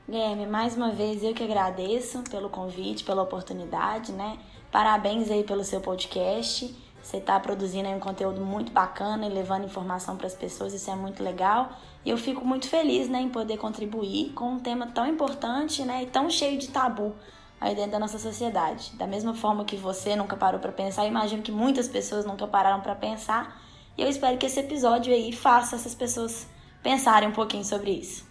Guilherme, 0.08 0.46
mais 0.46 0.76
uma 0.76 0.92
vez 0.92 1.22
eu 1.22 1.34
que 1.34 1.44
agradeço 1.44 2.24
pelo 2.32 2.50
convite, 2.50 3.04
pela 3.04 3.24
oportunidade, 3.24 4.14
né? 4.14 4.38
Parabéns 4.72 5.30
aí 5.30 5.44
pelo 5.44 5.64
seu 5.64 5.82
podcast. 5.82 6.74
Você 7.02 7.18
está 7.18 7.40
produzindo 7.40 7.88
um 7.90 8.00
conteúdo 8.00 8.42
muito 8.42 8.72
bacana 8.72 9.26
e 9.26 9.30
levando 9.30 9.66
informação 9.66 10.18
para 10.18 10.28
as 10.28 10.34
pessoas, 10.34 10.74
isso 10.74 10.92
é 10.92 10.96
muito 10.96 11.24
legal. 11.24 11.72
E 12.04 12.10
eu 12.10 12.18
fico 12.18 12.46
muito 12.46 12.68
feliz 12.68 13.08
né, 13.08 13.22
em 13.22 13.30
poder 13.30 13.58
contribuir 13.58 14.34
com 14.34 14.54
um 14.54 14.60
tema 14.60 14.88
tão 14.88 15.06
importante 15.08 15.84
né, 15.84 16.04
e 16.04 16.06
tão 16.06 16.30
cheio 16.30 16.58
de 16.58 16.70
tabu 16.70 17.14
aí 17.60 17.76
dentro 17.76 17.92
da 17.92 18.00
nossa 18.00 18.20
sociedade. 18.20 18.94
Da 18.96 19.08
mesma 19.08 19.34
forma 19.34 19.66
que 19.66 19.76
você 19.76 20.16
nunca 20.16 20.36
parou 20.36 20.60
para 20.60 20.72
pensar, 20.72 21.06
imagino 21.06 21.42
que 21.42 21.52
muitas 21.52 21.88
pessoas 21.88 22.26
nunca 22.26 22.48
pararam 22.48 22.82
para 22.82 22.96
pensar. 22.96 23.62
E 23.98 24.02
eu 24.04 24.08
espero 24.08 24.38
que 24.38 24.46
esse 24.46 24.60
episódio 24.60 25.14
aí 25.14 25.32
faça 25.32 25.76
essas 25.76 25.96
pessoas 25.96 26.48
pensarem 26.84 27.30
um 27.30 27.34
pouquinho 27.34 27.66
sobre 27.66 27.92
isso 27.92 28.28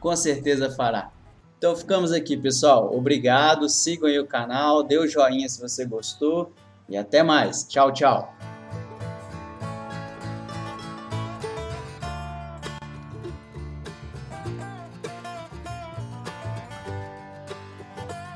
com 0.00 0.14
certeza 0.14 0.70
fará. 0.70 1.10
Então 1.56 1.74
ficamos 1.74 2.12
aqui, 2.12 2.36
pessoal. 2.36 2.94
Obrigado, 2.96 3.68
sigam 3.68 4.08
aí 4.08 4.18
o 4.18 4.26
canal, 4.26 4.82
dê 4.82 4.96
o 4.96 5.06
joinha 5.06 5.48
se 5.48 5.60
você 5.60 5.84
gostou 5.84 6.52
e 6.88 6.96
até 6.96 7.22
mais. 7.22 7.64
Tchau, 7.64 7.92
tchau. 7.92 8.32